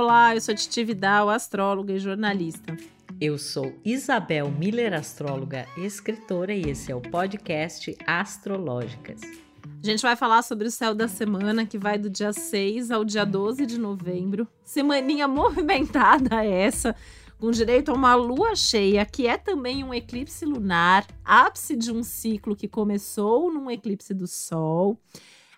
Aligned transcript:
Olá, 0.00 0.32
eu 0.32 0.40
sou 0.40 0.54
Titi 0.54 0.84
Vidal, 0.84 1.28
astróloga 1.28 1.92
e 1.92 1.98
jornalista. 1.98 2.76
Eu 3.20 3.36
sou 3.36 3.74
Isabel 3.84 4.48
Miller, 4.48 4.94
astróloga 4.94 5.66
escritora, 5.76 6.54
e 6.54 6.70
esse 6.70 6.92
é 6.92 6.94
o 6.94 7.00
podcast 7.00 7.98
Astrológicas. 8.06 9.20
A 9.82 9.84
gente 9.84 10.00
vai 10.00 10.14
falar 10.14 10.42
sobre 10.42 10.68
o 10.68 10.70
céu 10.70 10.94
da 10.94 11.08
semana, 11.08 11.66
que 11.66 11.76
vai 11.76 11.98
do 11.98 12.08
dia 12.08 12.32
6 12.32 12.92
ao 12.92 13.04
dia 13.04 13.26
12 13.26 13.66
de 13.66 13.76
novembro. 13.76 14.46
Semaninha 14.62 15.26
movimentada 15.26 16.44
essa, 16.44 16.94
com 17.36 17.50
direito 17.50 17.90
a 17.90 17.94
uma 17.94 18.14
lua 18.14 18.54
cheia, 18.54 19.04
que 19.04 19.26
é 19.26 19.36
também 19.36 19.82
um 19.82 19.92
eclipse 19.92 20.44
lunar, 20.44 21.08
ápice 21.24 21.74
de 21.74 21.90
um 21.90 22.04
ciclo 22.04 22.54
que 22.54 22.68
começou 22.68 23.52
num 23.52 23.68
eclipse 23.68 24.14
do 24.14 24.28
Sol. 24.28 24.96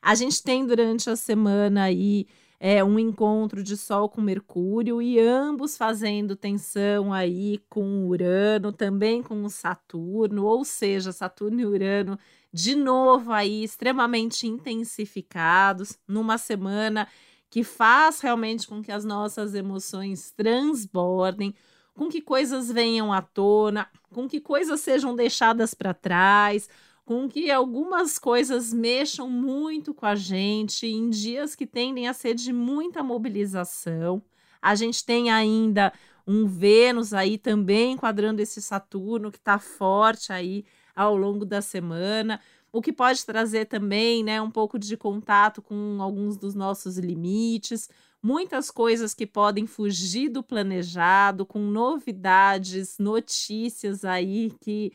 A 0.01 0.15
gente 0.15 0.43
tem 0.43 0.65
durante 0.67 1.11
a 1.11 1.15
semana 1.15 1.83
aí 1.83 2.27
é, 2.63 2.85
um 2.85 2.99
encontro 2.99 3.63
de 3.63 3.75
Sol 3.75 4.07
com 4.11 4.21
Mercúrio 4.21 5.01
e 5.01 5.19
ambos 5.19 5.79
fazendo 5.79 6.37
tensão 6.37 7.11
aí 7.11 7.59
com 7.71 8.07
Urano, 8.07 8.71
também 8.71 9.23
com 9.23 9.49
Saturno, 9.49 10.45
ou 10.45 10.63
seja, 10.63 11.11
Saturno 11.11 11.59
e 11.59 11.65
Urano 11.65 12.19
de 12.53 12.75
novo 12.75 13.33
aí 13.33 13.65
extremamente 13.65 14.47
intensificados 14.47 15.99
numa 16.07 16.37
semana 16.37 17.09
que 17.49 17.65
faz 17.65 18.21
realmente 18.21 18.69
com 18.69 18.83
que 18.83 18.93
as 18.93 19.07
nossas 19.07 19.55
emoções 19.55 20.31
transbordem, 20.33 21.55
com 21.95 22.09
que 22.11 22.21
coisas 22.21 22.71
venham 22.71 23.11
à 23.11 23.23
tona, 23.23 23.89
com 24.13 24.29
que 24.29 24.39
coisas 24.39 24.81
sejam 24.81 25.17
deixadas 25.17 25.73
para 25.73 25.95
trás, 25.95 26.69
com 27.11 27.29
que 27.29 27.51
algumas 27.51 28.21
coisas 28.21 28.73
mexam 28.73 29.29
muito 29.29 29.93
com 29.93 30.07
a 30.07 30.15
gente 30.15 30.87
em 30.87 31.11
dias 31.11 31.57
que 31.57 31.67
tendem 31.67 32.07
a 32.07 32.13
ser 32.13 32.35
de 32.35 32.53
muita 32.53 33.03
mobilização. 33.03 34.23
A 34.63 34.77
gente 34.77 35.05
tem 35.05 35.29
ainda 35.29 35.93
um 36.25 36.47
Vênus 36.47 37.13
aí 37.13 37.37
também 37.37 37.95
enquadrando 37.95 38.41
esse 38.41 38.63
Saturno 38.63 39.33
que 39.33 39.39
está 39.39 39.59
forte 39.59 40.33
aí 40.33 40.65
ao 40.95 41.17
longo 41.17 41.45
da 41.45 41.61
semana, 41.61 42.41
o 42.73 42.81
que 42.81 42.93
pode 42.93 43.27
trazer 43.27 43.65
também, 43.65 44.23
né, 44.23 44.41
um 44.41 44.49
pouco 44.49 44.79
de 44.79 44.97
contato 44.97 45.61
com 45.61 45.99
alguns 46.01 46.37
dos 46.37 46.55
nossos 46.55 46.97
limites, 46.97 47.89
muitas 48.23 48.71
coisas 48.71 49.15
que 49.15 49.27
podem 49.27 49.67
fugir 49.67 50.29
do 50.29 50.45
planejado, 50.45 51.45
com 51.45 51.59
novidades, 51.59 52.99
notícias 53.01 54.05
aí 54.05 54.53
que 54.61 54.93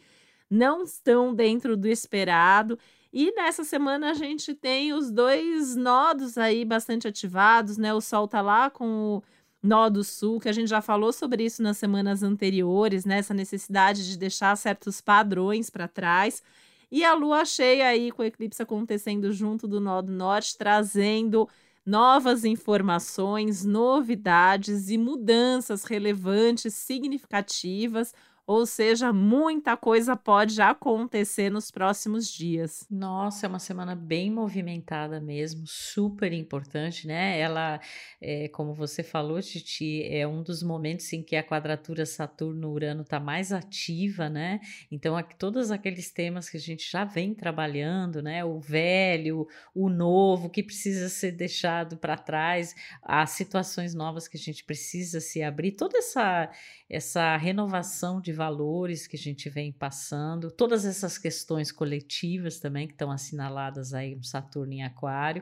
não 0.50 0.84
estão 0.84 1.34
dentro 1.34 1.76
do 1.76 1.88
esperado. 1.88 2.78
E 3.12 3.32
nessa 3.34 3.64
semana 3.64 4.12
a 4.12 4.14
gente 4.14 4.54
tem 4.54 4.94
os 4.94 5.10
dois 5.10 5.76
nodos 5.76 6.38
aí 6.38 6.66
bastante 6.66 7.08
ativados, 7.08 7.78
né? 7.78 7.94
O 7.94 8.02
Sol 8.02 8.28
tá 8.28 8.42
lá 8.42 8.70
com 8.70 9.18
o 9.18 9.24
nó 9.66 9.90
do 9.90 10.04
sul, 10.04 10.40
que 10.40 10.48
a 10.48 10.52
gente 10.52 10.70
já 10.70 10.82
falou 10.82 11.12
sobre 11.12 11.44
isso 11.44 11.64
nas 11.64 11.78
semanas 11.78 12.22
anteriores, 12.24 13.06
né? 13.06 13.18
Essa 13.20 13.34
necessidade 13.34 14.08
de 14.08 14.18
deixar 14.18 14.56
certos 14.56 15.02
padrões 15.02 15.70
para 15.70 15.88
trás. 15.88 16.44
E 16.92 17.04
a 17.04 17.14
lua 17.14 17.44
cheia 17.46 17.88
aí 17.88 18.12
com 18.12 18.22
o 18.22 18.26
eclipse 18.26 18.62
acontecendo 18.62 19.32
junto 19.34 19.68
do 19.68 19.80
nó 19.80 20.02
do 20.02 20.12
norte, 20.12 20.58
trazendo 20.58 21.50
novas 21.86 22.46
informações, 22.46 23.66
novidades 23.66 24.90
e 24.90 24.98
mudanças 24.98 25.84
relevantes, 25.84 26.74
significativas 26.74 28.14
ou 28.48 28.64
seja, 28.66 29.12
muita 29.12 29.76
coisa 29.76 30.16
pode 30.16 30.62
acontecer 30.62 31.50
nos 31.50 31.72
próximos 31.72 32.32
dias. 32.32 32.86
Nossa, 32.92 33.48
é 33.48 33.50
uma 33.50 33.58
semana 33.58 33.96
bem 33.96 34.30
movimentada 34.30 35.20
mesmo, 35.20 35.64
super 35.66 36.32
importante, 36.32 37.08
né? 37.08 37.40
Ela, 37.40 37.80
é, 38.22 38.48
como 38.50 38.72
você 38.76 39.02
falou, 39.02 39.42
Titi, 39.42 40.04
é 40.04 40.28
um 40.28 40.44
dos 40.44 40.62
momentos 40.62 41.12
em 41.12 41.24
que 41.24 41.36
a 41.36 41.44
quadratura 41.44 42.06
Saturno-Urano 42.06 43.02
está 43.02 43.20
mais 43.20 43.52
ativa, 43.52 44.30
né? 44.30 44.60
Então, 44.92 45.18
aqui, 45.18 45.36
todos 45.36 45.72
aqueles 45.72 46.12
temas 46.12 46.48
que 46.48 46.58
a 46.58 46.60
gente 46.60 46.90
já 46.90 47.04
vem 47.04 47.34
trabalhando, 47.34 48.22
né? 48.22 48.46
O 48.46 48.60
velho, 48.60 49.48
o 49.74 49.90
novo, 49.90 50.52
que 50.52 50.62
precisa 50.62 51.10
ser 51.10 51.32
deixado 51.32 51.98
para 51.98 52.16
trás, 52.16 52.76
as 53.02 53.32
situações 53.32 53.96
novas 53.96 54.28
que 54.28 54.38
a 54.38 54.40
gente 54.40 54.64
precisa 54.64 55.20
se 55.20 55.42
abrir, 55.42 55.72
toda 55.72 55.98
essa, 55.98 56.52
essa 56.88 57.36
renovação 57.38 58.22
de 58.22 58.35
valores 58.36 59.08
que 59.08 59.16
a 59.16 59.20
gente 59.20 59.50
vem 59.50 59.72
passando, 59.72 60.52
todas 60.52 60.86
essas 60.86 61.18
questões 61.18 61.72
coletivas 61.72 62.60
também 62.60 62.86
que 62.88 62.94
estão 62.94 63.10
assinaladas 63.10 63.94
aí 63.94 64.16
no 64.16 64.24
Saturno 64.24 64.74
em 64.74 64.84
Aquário, 64.84 65.42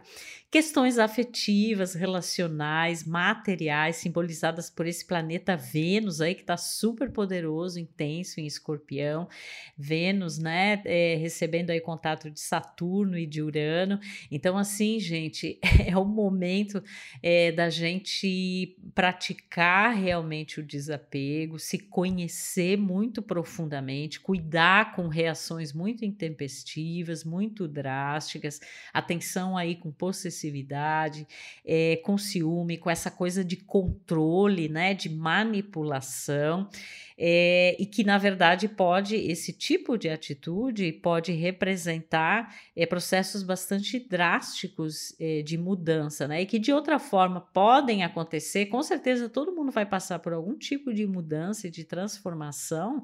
questões 0.50 0.98
afetivas, 0.98 1.94
relacionais, 1.94 3.04
materiais, 3.04 3.98
simbolizadas 3.98 4.70
por 4.70 4.86
esse 4.86 5.06
planeta 5.06 5.58
Vênus 5.58 6.22
aí 6.22 6.36
que 6.36 6.42
está 6.42 6.56
super 6.56 7.12
poderoso, 7.12 7.80
intenso 7.80 8.40
em 8.40 8.46
Escorpião, 8.46 9.28
Vênus, 9.78 10.38
né, 10.38 10.82
é, 10.86 11.16
recebendo 11.16 11.72
aí 11.72 11.82
contato 11.82 12.30
de 12.30 12.40
Saturno 12.40 13.18
e 13.18 13.26
de 13.26 13.42
Urano. 13.42 14.00
Então, 14.32 14.58
assim, 14.58 15.00
gente, 15.00 15.60
é 15.86 15.98
o 15.98 16.06
momento 16.06 16.84
é, 17.22 17.52
da 17.52 17.70
gente 17.70 18.78
praticar 18.94 19.96
realmente 19.96 20.60
o 20.60 20.64
desapego, 20.64 21.60
se 21.60 21.80
conhecer 21.80 22.78
muito 22.84 23.22
profundamente, 23.22 24.20
cuidar 24.20 24.94
com 24.94 25.08
reações 25.08 25.74
muito 25.74 26.04
intempestivas, 26.04 27.24
muito 27.24 27.68
drásticas, 27.68 28.60
atenção 28.94 29.58
aí 29.58 29.76
com 29.76 29.92
possessividade, 29.92 31.26
é, 31.66 31.96
com 32.04 32.18
ciúme, 32.18 32.78
com 32.78 32.90
essa 32.90 33.10
coisa 33.10 33.44
de 33.44 33.58
controle, 33.58 34.68
né, 34.68 34.94
de 34.94 35.10
manipulação 35.10 36.70
é, 37.26 37.78
e 37.80 37.86
que 37.86 38.04
na 38.04 38.18
verdade 38.18 38.68
pode 38.68 39.16
esse 39.16 39.54
tipo 39.54 39.98
de 39.98 40.10
atitude 40.10 40.92
pode 40.92 41.32
representar 41.32 42.54
é, 42.76 42.86
processos 42.86 43.44
bastante 43.44 43.98
drásticos 43.98 45.16
é, 45.18 45.42
de 45.42 45.58
mudança, 45.58 46.28
né? 46.28 46.42
E 46.42 46.46
que 46.46 46.60
de 46.60 46.74
outra 46.74 47.00
forma 47.00 47.40
podem 47.40 48.04
acontecer. 48.04 48.66
Com 48.66 48.84
certeza 48.84 49.30
todo 49.30 49.56
mundo 49.56 49.72
vai 49.72 49.86
passar 49.86 50.20
por 50.20 50.34
algum 50.34 50.58
tipo 50.58 50.94
de 50.94 51.08
mudança 51.08 51.70
e 51.70 51.72
de 51.72 51.86
transformação 51.86 53.02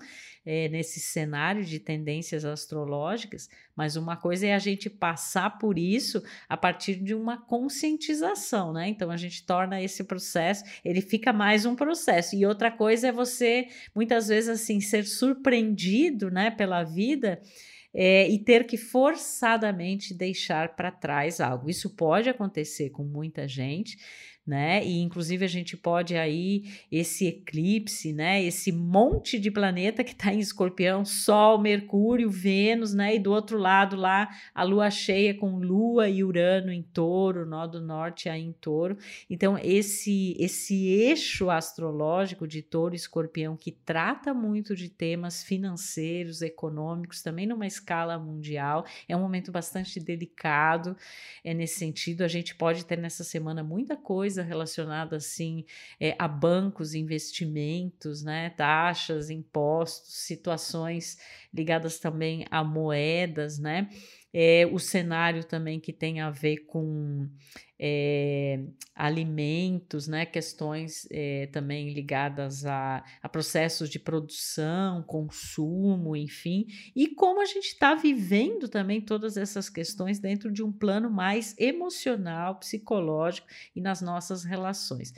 nesse 0.71 0.99
cenário 0.99 1.63
de 1.63 1.79
tendências 1.79 2.43
astrológicas, 2.43 3.47
mas 3.79 3.95
uma 3.95 4.17
coisa 4.17 4.45
é 4.45 4.53
a 4.53 4.59
gente 4.59 4.89
passar 4.89 5.57
por 5.57 5.79
isso 5.79 6.21
a 6.49 6.57
partir 6.57 6.95
de 6.95 7.15
uma 7.15 7.37
conscientização, 7.37 8.73
né? 8.73 8.89
Então 8.89 9.09
a 9.09 9.15
gente 9.15 9.45
torna 9.45 9.81
esse 9.81 10.03
processo, 10.03 10.65
ele 10.83 10.99
fica 10.99 11.31
mais 11.31 11.65
um 11.65 11.77
processo. 11.77 12.35
E 12.35 12.45
outra 12.45 12.69
coisa 12.69 13.07
é 13.07 13.11
você 13.13 13.69
muitas 13.95 14.27
vezes 14.27 14.49
assim 14.49 14.81
ser 14.81 15.05
surpreendido, 15.05 16.29
né, 16.29 16.51
pela 16.51 16.83
vida. 16.83 17.41
É, 17.91 18.29
e 18.29 18.37
ter 18.37 18.67
que 18.67 18.77
forçadamente 18.77 20.13
deixar 20.13 20.75
para 20.75 20.91
trás 20.91 21.41
algo. 21.41 21.71
Isso 21.71 21.95
pode 21.95 22.29
acontecer 22.29 22.91
com 22.91 23.03
muita 23.03 23.47
gente, 23.47 23.97
né? 24.49 24.83
E 24.83 24.99
inclusive 24.99 25.45
a 25.45 25.47
gente 25.47 25.77
pode 25.77 26.15
aí 26.15 26.63
esse 26.91 27.27
eclipse, 27.27 28.11
né? 28.11 28.43
Esse 28.43 28.71
monte 28.71 29.37
de 29.37 29.51
planeta 29.51 30.03
que 30.03 30.11
está 30.11 30.33
em 30.33 30.39
Escorpião, 30.39 31.05
Sol, 31.05 31.59
Mercúrio, 31.59 32.31
Vênus, 32.31 32.91
né? 32.91 33.15
E 33.15 33.19
do 33.19 33.31
outro 33.31 33.59
lado 33.59 33.95
lá 33.95 34.27
a 34.53 34.63
Lua 34.63 34.89
cheia 34.89 35.35
com 35.35 35.59
Lua 35.59 36.09
e 36.09 36.23
Urano 36.23 36.71
em 36.71 36.81
Touro, 36.81 37.45
nó 37.45 37.67
do 37.67 37.79
Norte 37.79 38.27
aí 38.27 38.41
em 38.41 38.51
Touro. 38.51 38.97
Então 39.29 39.55
esse 39.59 40.35
esse 40.39 40.87
eixo 40.87 41.51
astrológico 41.51 42.47
de 42.47 42.63
Touro 42.63 42.95
e 42.95 42.97
Escorpião 42.97 43.55
que 43.55 43.71
trata 43.71 44.33
muito 44.33 44.75
de 44.75 44.89
temas 44.89 45.43
financeiros, 45.43 46.41
econômicos, 46.41 47.21
também 47.21 47.45
numa 47.45 47.67
escala 47.67 48.17
mundial, 48.17 48.83
é 49.07 49.15
um 49.15 49.21
momento 49.21 49.51
bastante 49.51 49.99
delicado. 49.99 50.97
É 51.43 51.53
nesse 51.53 51.77
sentido 51.77 52.23
a 52.23 52.27
gente 52.27 52.55
pode 52.55 52.83
ter 52.83 52.97
nessa 52.97 53.23
semana 53.23 53.63
muita 53.63 53.95
coisa 53.95 54.38
coisa 54.39 54.43
relacionada 54.43 55.17
assim 55.17 55.65
é, 55.99 56.15
a 56.17 56.27
bancos, 56.27 56.93
investimentos, 56.93 58.23
né, 58.23 58.49
taxas, 58.51 59.29
impostos, 59.29 60.25
situações 60.25 61.17
ligadas 61.53 61.99
também 61.99 62.45
a 62.49 62.63
moedas, 62.63 63.59
né? 63.59 63.89
É, 64.31 64.67
o 64.71 64.77
cenário 64.77 65.43
também 65.43 65.79
que 65.79 65.91
tem 65.91 66.21
a 66.21 66.29
ver 66.29 66.65
com 66.67 67.27
é, 67.79 68.59
alimentos, 68.93 70.07
né, 70.07 70.25
questões 70.25 71.07
é, 71.09 71.47
também 71.47 71.93
ligadas 71.93 72.65
a, 72.65 73.03
a, 73.23 73.29
processos 73.29 73.89
de 73.89 73.97
produção, 73.97 75.01
consumo, 75.03 76.15
enfim, 76.15 76.67
e 76.93 77.07
como 77.07 77.41
a 77.41 77.45
gente 77.45 77.67
está 77.67 77.95
vivendo 77.95 78.67
também 78.67 78.99
todas 78.99 79.37
essas 79.37 79.69
questões 79.69 80.19
dentro 80.19 80.51
de 80.51 80.61
um 80.61 80.71
plano 80.71 81.09
mais 81.09 81.55
emocional, 81.57 82.55
psicológico 82.55 83.47
e 83.73 83.79
nas 83.79 84.01
nossas 84.01 84.43
relações. 84.43 85.13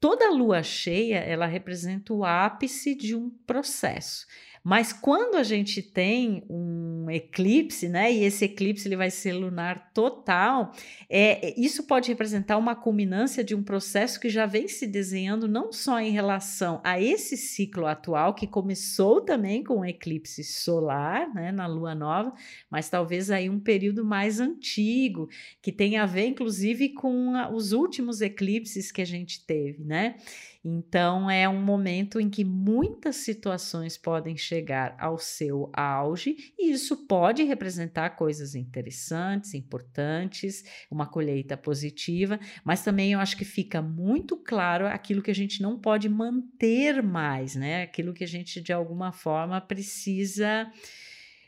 Toda 0.00 0.30
lua 0.30 0.62
cheia, 0.62 1.18
ela 1.18 1.44
representa 1.44 2.14
o 2.14 2.24
ápice 2.24 2.94
de 2.94 3.14
um 3.14 3.28
processo. 3.28 4.26
Mas 4.62 4.92
quando 4.92 5.36
a 5.36 5.42
gente 5.42 5.82
tem 5.82 6.44
um 6.48 7.10
eclipse, 7.10 7.88
né, 7.88 8.12
e 8.12 8.24
esse 8.24 8.44
eclipse 8.44 8.86
ele 8.86 8.96
vai 8.96 9.10
ser 9.10 9.32
lunar 9.32 9.90
total, 9.92 10.72
é, 11.08 11.58
isso 11.58 11.84
pode 11.84 12.08
representar 12.08 12.58
uma 12.58 12.74
culminância 12.74 13.42
de 13.42 13.54
um 13.54 13.62
processo 13.62 14.20
que 14.20 14.28
já 14.28 14.44
vem 14.44 14.68
se 14.68 14.86
desenhando 14.86 15.48
não 15.48 15.72
só 15.72 15.98
em 15.98 16.10
relação 16.10 16.80
a 16.84 17.00
esse 17.00 17.36
ciclo 17.36 17.86
atual, 17.86 18.34
que 18.34 18.46
começou 18.46 19.22
também 19.22 19.64
com 19.64 19.80
o 19.80 19.84
eclipse 19.84 20.44
solar, 20.44 21.32
né, 21.34 21.50
na 21.50 21.66
lua 21.66 21.94
nova, 21.94 22.32
mas 22.70 22.90
talvez 22.90 23.30
aí 23.30 23.48
um 23.48 23.58
período 23.60 24.04
mais 24.04 24.40
antigo, 24.40 25.28
que 25.62 25.72
tem 25.72 25.96
a 25.96 26.04
ver 26.04 26.26
inclusive 26.26 26.90
com 26.90 27.34
a, 27.34 27.50
os 27.50 27.72
últimos 27.72 28.20
eclipses 28.20 28.92
que 28.92 29.00
a 29.00 29.06
gente 29.06 29.44
teve, 29.46 29.84
né? 29.84 30.16
Então, 30.62 31.30
é 31.30 31.48
um 31.48 31.60
momento 31.60 32.20
em 32.20 32.28
que 32.28 32.44
muitas 32.44 33.16
situações 33.16 33.96
podem 33.96 34.36
chegar 34.36 34.94
ao 34.98 35.18
seu 35.18 35.70
auge, 35.72 36.36
e 36.58 36.70
isso 36.70 37.06
pode 37.06 37.42
representar 37.44 38.10
coisas 38.10 38.54
interessantes, 38.54 39.54
importantes, 39.54 40.62
uma 40.90 41.06
colheita 41.06 41.56
positiva, 41.56 42.38
mas 42.62 42.84
também 42.84 43.12
eu 43.12 43.20
acho 43.20 43.38
que 43.38 43.44
fica 43.44 43.80
muito 43.80 44.36
claro 44.36 44.86
aquilo 44.86 45.22
que 45.22 45.30
a 45.30 45.34
gente 45.34 45.62
não 45.62 45.78
pode 45.78 46.08
manter 46.08 47.02
mais, 47.02 47.54
né? 47.54 47.82
Aquilo 47.82 48.12
que 48.12 48.24
a 48.24 48.28
gente 48.28 48.60
de 48.60 48.72
alguma 48.72 49.12
forma 49.12 49.60
precisa 49.60 50.70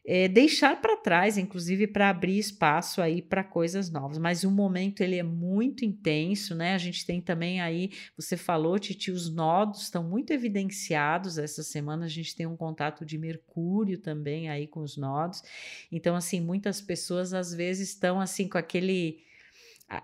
é, 0.04 0.26
deixar 0.26 0.80
para 0.80 0.96
trás, 0.96 1.38
inclusive 1.38 1.86
para 1.86 2.10
abrir 2.10 2.38
espaço 2.38 3.00
aí 3.00 3.22
para 3.22 3.44
coisas 3.44 3.90
novas. 3.90 4.18
Mas 4.18 4.42
o 4.42 4.50
momento 4.50 5.00
ele 5.00 5.16
é 5.16 5.22
muito 5.22 5.84
intenso, 5.84 6.54
né? 6.54 6.74
A 6.74 6.78
gente 6.78 7.06
tem 7.06 7.20
também 7.20 7.60
aí, 7.60 7.90
você 8.16 8.36
falou, 8.36 8.78
Titi, 8.78 9.10
os 9.12 9.32
nodos 9.32 9.82
estão 9.82 10.02
muito 10.02 10.32
evidenciados 10.32 11.38
essa 11.38 11.62
semana. 11.62 12.06
A 12.06 12.08
gente 12.08 12.34
tem 12.34 12.46
um 12.46 12.56
contato 12.56 13.04
de 13.04 13.16
Mercúrio 13.16 13.98
também 13.98 14.48
aí 14.48 14.66
com 14.66 14.80
os 14.80 14.96
nodos. 14.96 15.42
Então, 15.90 16.16
assim, 16.16 16.40
muitas 16.40 16.80
pessoas 16.80 17.32
às 17.32 17.54
vezes 17.54 17.90
estão 17.90 18.20
assim 18.20 18.48
com 18.48 18.58
aquele 18.58 19.20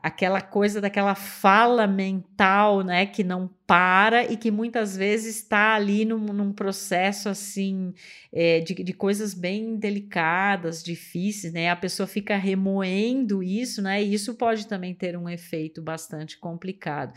aquela 0.03 0.43
coisa 0.43 0.83
daquela 0.83 1.15
fala 1.15 1.87
mental, 1.87 2.83
né, 2.83 3.07
que 3.07 3.25
não 3.25 3.49
para 3.69 4.25
e 4.25 4.35
que 4.35 4.51
muitas 4.51 4.97
vezes 4.97 5.37
está 5.37 5.75
ali 5.75 6.07
num, 6.07 6.19
num 6.19 6.55
processo 6.55 7.29
assim 7.29 7.93
é, 8.33 8.61
de, 8.61 8.73
de, 8.73 8.93
coisas 8.95 9.35
bem 9.35 9.77
delicadas, 9.77 10.83
difíceis, 10.83 11.53
né? 11.53 11.69
A 11.69 11.77
pessoa 11.77 12.07
fica 12.07 12.35
remoendo 12.35 13.43
isso, 13.43 13.83
né? 13.83 14.03
E 14.03 14.15
isso 14.15 14.35
pode 14.37 14.67
também 14.67 14.95
ter 14.95 15.19
um 15.19 15.29
efeito 15.29 15.83
bastante 15.83 16.39
complicado. 16.39 17.13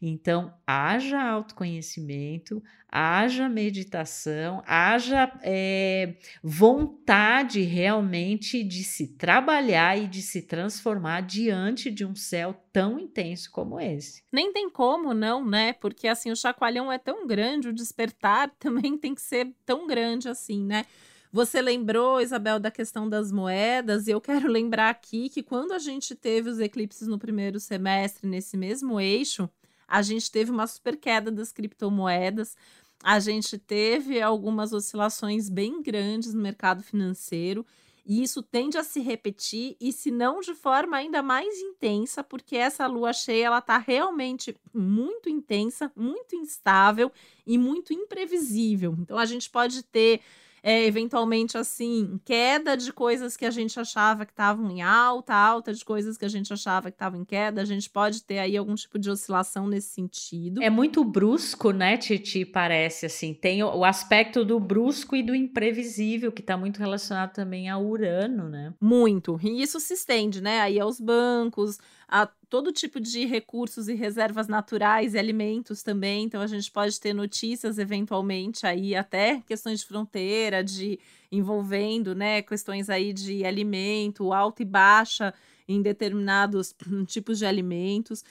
Então, 0.00 0.54
haja 0.64 1.20
autoconhecimento, 1.20 2.62
haja 2.88 3.48
meditação, 3.48 4.62
haja 4.64 5.32
é, 5.42 6.14
vontade 6.40 7.62
realmente 7.62 8.62
de 8.62 8.84
se 8.84 9.08
trabalhar 9.08 9.98
e 9.98 10.06
de 10.06 10.22
se 10.22 10.42
transformar 10.42 11.22
diante 11.22 11.90
de 11.90 12.04
um 12.04 12.14
céu 12.14 12.54
tão 12.76 12.98
intenso 12.98 13.50
como 13.50 13.80
esse. 13.80 14.22
Nem 14.30 14.52
tem 14.52 14.68
como 14.68 15.14
não, 15.14 15.42
né? 15.42 15.72
Porque 15.72 16.06
assim, 16.06 16.30
o 16.30 16.36
chacoalhão 16.36 16.92
é 16.92 16.98
tão 16.98 17.26
grande, 17.26 17.70
o 17.70 17.72
despertar 17.72 18.50
também 18.60 18.98
tem 18.98 19.14
que 19.14 19.22
ser 19.22 19.50
tão 19.64 19.86
grande 19.86 20.28
assim, 20.28 20.62
né? 20.62 20.84
Você 21.32 21.62
lembrou, 21.62 22.20
Isabel, 22.20 22.60
da 22.60 22.70
questão 22.70 23.08
das 23.08 23.32
moedas, 23.32 24.06
e 24.06 24.10
eu 24.10 24.20
quero 24.20 24.46
lembrar 24.46 24.90
aqui 24.90 25.30
que 25.30 25.42
quando 25.42 25.72
a 25.72 25.78
gente 25.78 26.14
teve 26.14 26.50
os 26.50 26.60
eclipses 26.60 27.08
no 27.08 27.18
primeiro 27.18 27.58
semestre, 27.58 28.28
nesse 28.28 28.58
mesmo 28.58 29.00
eixo, 29.00 29.48
a 29.88 30.02
gente 30.02 30.30
teve 30.30 30.50
uma 30.50 30.66
super 30.66 30.98
queda 30.98 31.30
das 31.30 31.52
criptomoedas, 31.52 32.58
a 33.02 33.18
gente 33.18 33.56
teve 33.56 34.20
algumas 34.20 34.74
oscilações 34.74 35.48
bem 35.48 35.82
grandes 35.82 36.34
no 36.34 36.42
mercado 36.42 36.82
financeiro. 36.82 37.64
E 38.06 38.22
isso 38.22 38.40
tende 38.40 38.78
a 38.78 38.84
se 38.84 39.00
repetir, 39.00 39.76
e 39.80 39.92
se 39.92 40.12
não 40.12 40.38
de 40.40 40.54
forma 40.54 40.96
ainda 40.96 41.22
mais 41.22 41.58
intensa, 41.58 42.22
porque 42.22 42.56
essa 42.56 42.86
lua 42.86 43.12
cheia 43.12 43.46
ela 43.46 43.58
está 43.58 43.78
realmente 43.78 44.56
muito 44.72 45.28
intensa, 45.28 45.90
muito 45.96 46.36
instável 46.36 47.10
e 47.44 47.58
muito 47.58 47.92
imprevisível. 47.92 48.94
Então 49.00 49.18
a 49.18 49.24
gente 49.24 49.50
pode 49.50 49.82
ter 49.82 50.20
é, 50.66 50.84
eventualmente 50.84 51.56
assim, 51.56 52.20
queda 52.24 52.76
de 52.76 52.92
coisas 52.92 53.36
que 53.36 53.44
a 53.44 53.52
gente 53.52 53.78
achava 53.78 54.26
que 54.26 54.32
estavam 54.32 54.68
em 54.68 54.82
alta, 54.82 55.32
alta 55.32 55.72
de 55.72 55.84
coisas 55.84 56.18
que 56.18 56.24
a 56.24 56.28
gente 56.28 56.52
achava 56.52 56.90
que 56.90 56.96
estavam 56.96 57.20
em 57.20 57.24
queda. 57.24 57.62
A 57.62 57.64
gente 57.64 57.88
pode 57.88 58.24
ter 58.24 58.40
aí 58.40 58.56
algum 58.56 58.74
tipo 58.74 58.98
de 58.98 59.08
oscilação 59.08 59.68
nesse 59.68 59.90
sentido. 59.90 60.60
É 60.60 60.68
muito 60.68 61.04
brusco, 61.04 61.70
né, 61.70 61.96
Titi? 61.96 62.44
Parece 62.44 63.06
assim. 63.06 63.32
Tem 63.32 63.62
o, 63.62 63.76
o 63.76 63.84
aspecto 63.84 64.44
do 64.44 64.58
brusco 64.58 65.14
e 65.14 65.22
do 65.22 65.36
imprevisível, 65.36 66.32
que 66.32 66.40
está 66.40 66.56
muito 66.56 66.78
relacionado 66.78 67.32
também 67.32 67.70
a 67.70 67.78
Urano, 67.78 68.48
né? 68.48 68.74
Muito. 68.80 69.38
E 69.44 69.62
isso 69.62 69.78
se 69.78 69.94
estende, 69.94 70.40
né? 70.42 70.62
Aí 70.62 70.80
aos 70.80 70.98
bancos, 70.98 71.78
a 72.08 72.26
todo 72.48 72.72
tipo 72.72 73.00
de 73.00 73.24
recursos 73.24 73.88
e 73.88 73.94
reservas 73.94 74.46
naturais 74.46 75.14
e 75.14 75.18
alimentos 75.18 75.82
também. 75.82 76.24
Então 76.24 76.40
a 76.40 76.46
gente 76.46 76.70
pode 76.70 76.98
ter 77.00 77.12
notícias 77.12 77.78
eventualmente 77.78 78.66
aí 78.66 78.94
até 78.94 79.40
questões 79.40 79.80
de 79.80 79.86
fronteira, 79.86 80.62
de 80.62 80.98
envolvendo, 81.30 82.14
né, 82.14 82.42
questões 82.42 82.88
aí 82.88 83.12
de 83.12 83.44
alimento, 83.44 84.32
alta 84.32 84.62
e 84.62 84.64
baixa 84.64 85.34
em 85.66 85.82
determinados 85.82 86.74
tipos 87.06 87.38
de 87.38 87.46
alimentos. 87.46 88.24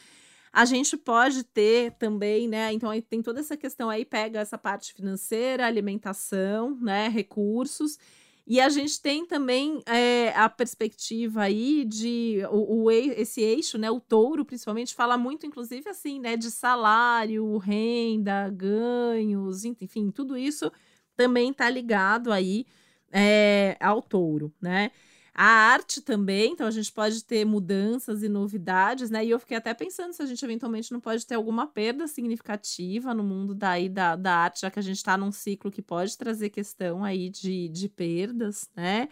A 0.54 0.64
gente 0.64 0.96
pode 0.96 1.44
ter 1.44 1.92
também, 2.00 2.48
né? 2.48 2.72
Então 2.72 2.90
aí 2.90 3.02
tem 3.02 3.22
toda 3.22 3.42
essa 3.42 3.58
questão 3.58 3.90
aí, 3.90 4.06
pega 4.06 4.40
essa 4.40 4.58
parte 4.58 4.94
financeira, 4.94 5.66
alimentação, 5.66 6.78
né, 6.80 7.10
recursos 7.10 8.00
e 8.48 8.62
a 8.62 8.70
gente 8.70 9.02
tem 9.02 9.26
também 9.26 9.82
é, 9.88 10.30
a 10.36 10.48
perspectiva 10.48 11.42
aí 11.42 11.84
de 11.84 12.42
o, 12.52 12.84
o, 12.84 12.92
esse 12.92 13.42
eixo, 13.42 13.78
né? 13.78 13.90
O 13.90 14.00
touro, 14.00 14.46
principalmente, 14.46 14.94
fala 14.94 15.18
muito, 15.18 15.48
inclusive, 15.48 15.90
assim, 15.90 16.20
né? 16.20 16.38
De 16.38 16.52
salário, 16.52 17.58
renda, 17.58 18.48
ganhos, 18.50 19.66
enfim, 19.66 20.12
tudo 20.12 20.38
isso 20.38 20.72
também 21.16 21.50
está 21.50 21.70
ligado 21.70 22.32
aí 22.32 22.66
é, 23.12 23.78
ao 23.80 24.02
touro, 24.02 24.54
né? 24.62 24.92
A 25.38 25.44
arte 25.46 26.00
também, 26.00 26.54
então 26.54 26.66
a 26.66 26.72
gente 26.72 26.90
pode 26.94 27.22
ter 27.26 27.44
mudanças 27.44 28.24
e 28.24 28.30
novidades, 28.30 29.10
né? 29.10 29.26
E 29.26 29.32
eu 29.32 29.38
fiquei 29.38 29.58
até 29.58 29.74
pensando 29.74 30.14
se 30.14 30.22
a 30.22 30.26
gente 30.26 30.46
eventualmente 30.46 30.94
não 30.94 31.02
pode 31.02 31.28
ter 31.28 31.36
alguma 31.36 31.68
perda 31.68 32.08
significativa 32.08 33.14
no 33.14 33.22
mundo 33.22 33.54
daí 33.54 33.90
da, 33.90 34.16
da 34.16 34.34
arte, 34.34 34.62
já 34.62 34.72
que 34.72 34.80
a 34.80 34.82
gente 34.82 34.96
está 34.96 35.18
num 35.18 35.34
ciclo 35.34 35.70
que 35.70 35.82
pode 35.82 36.18
trazer 36.18 36.52
questão 36.52 37.04
aí 37.04 37.30
de, 37.30 37.68
de 37.68 37.90
perdas, 37.90 38.70
né? 38.74 39.10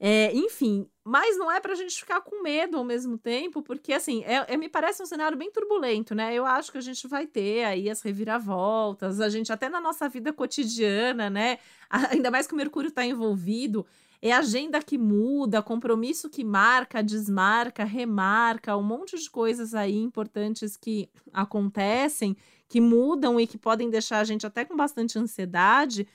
É, 0.00 0.32
enfim, 0.32 0.88
mas 1.02 1.36
não 1.36 1.50
é 1.50 1.58
para 1.58 1.72
a 1.72 1.74
gente 1.74 1.96
ficar 1.96 2.20
com 2.20 2.40
medo 2.40 2.76
ao 2.76 2.84
mesmo 2.84 3.18
tempo, 3.18 3.60
porque 3.60 3.92
assim, 3.92 4.22
é, 4.22 4.54
é, 4.54 4.56
me 4.56 4.68
parece 4.68 5.02
um 5.02 5.06
cenário 5.06 5.36
bem 5.36 5.50
turbulento, 5.50 6.14
né? 6.14 6.32
Eu 6.32 6.46
acho 6.46 6.70
que 6.70 6.78
a 6.78 6.82
gente 6.82 7.08
vai 7.08 7.26
ter 7.26 7.64
aí 7.64 7.90
as 7.90 8.00
reviravoltas, 8.00 9.20
a 9.20 9.28
gente 9.28 9.52
até 9.52 9.68
na 9.68 9.80
nossa 9.80 10.08
vida 10.08 10.32
cotidiana, 10.32 11.28
né? 11.28 11.58
Ainda 12.12 12.30
mais 12.30 12.46
que 12.46 12.54
o 12.54 12.56
Mercúrio 12.56 12.90
está 12.90 13.04
envolvido, 13.04 13.84
é 14.20 14.32
agenda 14.32 14.82
que 14.82 14.98
muda, 14.98 15.62
compromisso 15.62 16.28
que 16.28 16.44
marca, 16.44 17.02
desmarca, 17.02 17.84
remarca, 17.84 18.76
um 18.76 18.82
monte 18.82 19.18
de 19.18 19.30
coisas 19.30 19.74
aí 19.74 19.96
importantes 19.96 20.76
que 20.76 21.08
acontecem, 21.32 22.36
que 22.68 22.80
mudam 22.80 23.40
e 23.40 23.46
que 23.46 23.56
podem 23.56 23.88
deixar 23.88 24.18
a 24.18 24.24
gente 24.24 24.46
até 24.46 24.64
com 24.64 24.76
bastante 24.76 25.18
ansiedade. 25.18 26.06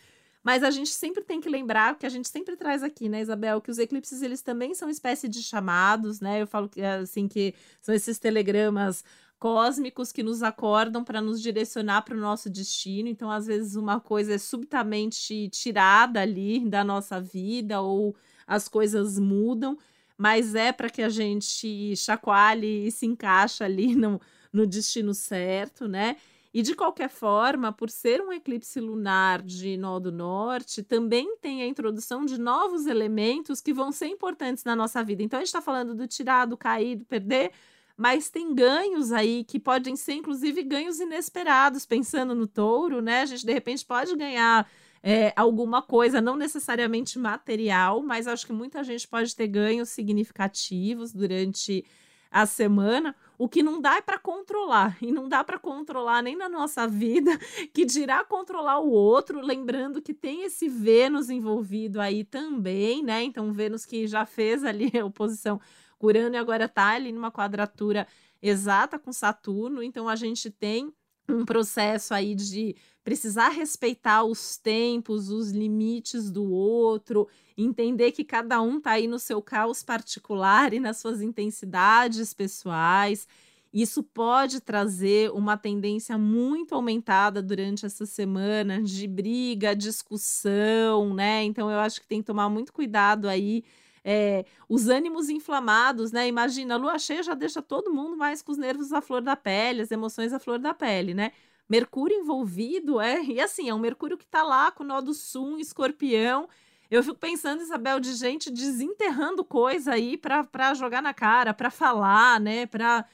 Mas 0.44 0.62
a 0.62 0.70
gente 0.70 0.90
sempre 0.90 1.24
tem 1.24 1.40
que 1.40 1.48
lembrar, 1.48 1.98
que 1.98 2.06
a 2.06 2.10
gente 2.10 2.28
sempre 2.28 2.58
traz 2.58 2.84
aqui, 2.84 3.08
né, 3.08 3.22
Isabel, 3.22 3.62
que 3.62 3.72
os 3.72 3.80
eclipses 3.80 4.22
eles 4.22 4.42
também 4.42 4.74
são 4.76 4.90
espécie 4.90 5.30
de 5.30 5.42
chamados, 5.42 6.20
né? 6.20 6.42
Eu 6.42 6.48
falo 6.48 6.68
que 6.68 6.82
assim 6.82 7.30
que 7.30 7.56
são 7.80 7.96
esses 7.96 8.20
telegramas 8.20 9.06
cósmicos 9.44 10.14
que 10.14 10.24
nos 10.24 10.42
acordam 10.42 11.04
para 11.04 11.20
nos 11.20 11.42
direcionar 11.42 12.04
para 12.04 12.16
o 12.16 12.20
nosso 12.20 12.50
destino. 12.50 13.10
Então, 13.10 13.30
às 13.30 13.46
vezes, 13.46 13.76
uma 13.76 14.00
coisa 14.00 14.36
é 14.36 14.38
subitamente 14.38 15.50
tirada 15.50 16.22
ali 16.22 16.62
da 16.62 16.82
nossa 16.82 17.20
vida 17.20 17.82
ou 17.82 18.16
as 18.48 18.70
coisas 18.70 19.20
mudam, 19.20 19.78
mas 20.18 20.56
é 20.56 20.72
para 20.72 20.90
que 20.90 21.02
a 21.02 21.10
gente 21.10 21.94
chacoalhe 21.98 22.88
e 22.88 22.90
se 22.90 23.06
encaixa 23.06 23.66
ali 23.66 23.94
no, 23.94 24.22
no 24.54 24.66
destino 24.66 25.14
certo, 25.14 25.90
né? 25.90 26.16
E 26.54 26.62
de 26.62 26.74
qualquer 26.74 27.10
forma, 27.10 27.74
por 27.74 27.90
ser 27.90 28.22
um 28.22 28.32
eclipse 28.32 28.80
lunar 28.80 29.42
de 29.42 29.76
nó 29.76 30.00
do 30.00 30.12
norte, 30.12 30.82
também 30.82 31.36
tem 31.42 31.64
a 31.64 31.68
introdução 31.68 32.24
de 32.24 32.40
novos 32.40 32.86
elementos 32.86 33.60
que 33.60 33.74
vão 33.74 33.92
ser 33.92 34.08
importantes 34.08 34.64
na 34.64 34.74
nossa 34.74 35.04
vida. 35.04 35.22
Então, 35.22 35.38
a 35.38 35.42
gente 35.42 35.48
está 35.48 35.62
falando 35.62 35.94
do 35.94 36.08
tirar, 36.08 36.46
do 36.46 36.56
cair, 36.56 36.96
do 36.96 37.04
perder, 37.04 37.52
mas 37.96 38.30
tem 38.30 38.54
ganhos 38.54 39.12
aí 39.12 39.44
que 39.44 39.60
podem 39.60 39.96
ser, 39.96 40.14
inclusive, 40.14 40.64
ganhos 40.64 41.00
inesperados. 41.00 41.86
Pensando 41.86 42.34
no 42.34 42.48
touro, 42.48 43.02
né? 43.02 43.22
A 43.22 43.26
gente 43.26 43.46
de 43.46 43.54
repente 43.54 43.86
pode 43.86 44.16
ganhar 44.16 44.68
é, 45.04 45.34
alguma 45.36 45.82
coisa, 45.82 46.22
não 46.22 46.36
necessariamente 46.36 47.20
material, 47.20 48.02
mas 48.02 48.28
acho 48.28 48.48
que 48.48 48.54
muita 48.54 48.84
gente 48.84 49.08
pode 49.08 49.36
ter 49.36 49.48
ganhos 49.48 49.90
significativos 49.90 51.14
durante 51.14 51.86
a 52.32 52.48
semana. 52.48 53.16
o 53.38 53.48
que 53.48 53.62
não 53.62 53.82
dá 53.82 53.98
é 53.98 54.02
para 54.02 54.18
controlar, 54.18 54.98
e 55.02 55.12
não 55.12 55.28
dá 55.28 55.44
para 55.44 55.60
controlar 55.60 56.22
nem 56.24 56.36
na 56.36 56.48
nossa 56.48 56.88
vida, 56.88 57.38
que 57.74 57.86
dirá 57.86 58.24
controlar 58.24 58.80
o 58.80 58.90
outro, 58.90 59.42
lembrando 59.42 60.02
que 60.02 60.14
tem 60.14 60.44
esse 60.44 60.68
Vênus 60.68 61.30
envolvido 61.30 62.00
aí 62.02 62.24
também, 62.24 63.04
né? 63.04 63.22
Então, 63.24 63.52
Vênus 63.52 63.86
que 63.86 64.08
já 64.08 64.26
fez 64.26 64.64
ali 64.64 64.92
a 64.98 65.06
oposição 65.06 65.60
Urano 66.06 66.38
agora 66.38 66.68
tá 66.68 66.90
ali 66.90 67.12
numa 67.12 67.32
quadratura 67.32 68.08
exata 68.42 69.00
com 69.00 69.14
Saturno, 69.14 69.82
então 69.82 70.10
a 70.10 70.16
gente 70.16 70.52
tem 70.52 70.94
um 71.30 71.46
processo 71.46 72.14
aí 72.14 72.36
de 72.36 72.76
precisar 73.04 73.50
respeitar 73.50 74.24
os 74.24 74.58
tempos, 74.58 75.30
os 75.30 75.52
limites 75.52 76.30
do 76.30 76.52
outro, 76.52 77.28
entender 77.58 78.12
que 78.12 78.24
cada 78.24 78.62
um 78.62 78.80
tá 78.80 78.92
aí 78.92 79.08
no 79.08 79.20
seu 79.20 79.42
caos 79.42 79.84
particular 79.84 80.74
e 80.74 80.80
nas 80.80 80.98
suas 80.98 81.22
intensidades 81.22 82.34
pessoais. 82.34 83.28
Isso 83.74 84.04
pode 84.04 84.62
trazer 84.62 85.32
uma 85.32 85.58
tendência 85.58 86.18
muito 86.18 86.76
aumentada 86.76 87.42
durante 87.42 87.86
essa 87.86 88.06
semana 88.06 88.82
de 88.82 89.08
briga, 89.08 89.76
discussão, 89.76 91.14
né? 91.14 91.44
Então 91.44 91.72
eu 91.72 91.80
acho 91.80 92.00
que 92.00 92.08
tem 92.08 92.22
que 92.22 92.28
tomar 92.28 92.50
muito 92.50 92.72
cuidado 92.72 93.28
aí. 93.28 93.64
É, 94.04 94.46
os 94.68 94.90
ânimos 94.90 95.30
inflamados, 95.30 96.12
né? 96.12 96.28
Imagina, 96.28 96.76
a 96.76 96.78
lua 96.78 97.00
cheia 97.00 97.24
já 97.24 97.34
deixa 97.34 97.62
todo 97.62 97.94
mundo 97.94 98.18
mais 98.18 98.42
com 98.42 98.52
os 98.52 98.58
nervos 98.58 98.92
à 98.92 99.02
flor 99.02 99.22
da 99.22 99.36
pele, 99.36 99.82
as 99.82 99.92
emoções 99.92 100.34
à 100.34 100.40
flor 100.40 100.60
da 100.60 100.74
pele, 100.74 101.14
né? 101.14 101.32
Mercúrio 101.70 102.18
envolvido, 102.18 103.00
é, 103.00 103.24
e 103.24 103.40
assim, 103.40 103.70
é 103.70 103.74
um 103.74 103.80
Mercúrio 103.80 104.18
que 104.18 104.26
tá 104.26 104.44
lá 104.44 104.72
com 104.72 104.84
o 104.84 104.88
nó 104.88 105.00
do 105.02 105.14
sul, 105.14 105.58
escorpião. 105.60 106.50
Eu 106.92 107.02
fico 107.02 107.18
pensando, 107.18 107.62
Isabel, 107.62 108.00
de 108.00 108.14
gente 108.14 108.52
desenterrando 108.52 109.44
coisa 109.44 109.94
aí 109.94 110.18
para 110.18 110.74
jogar 110.76 111.02
na 111.02 111.14
cara, 111.14 111.54
para 111.54 111.72
falar, 111.72 112.40
né? 112.40 112.66
Para 112.68 113.08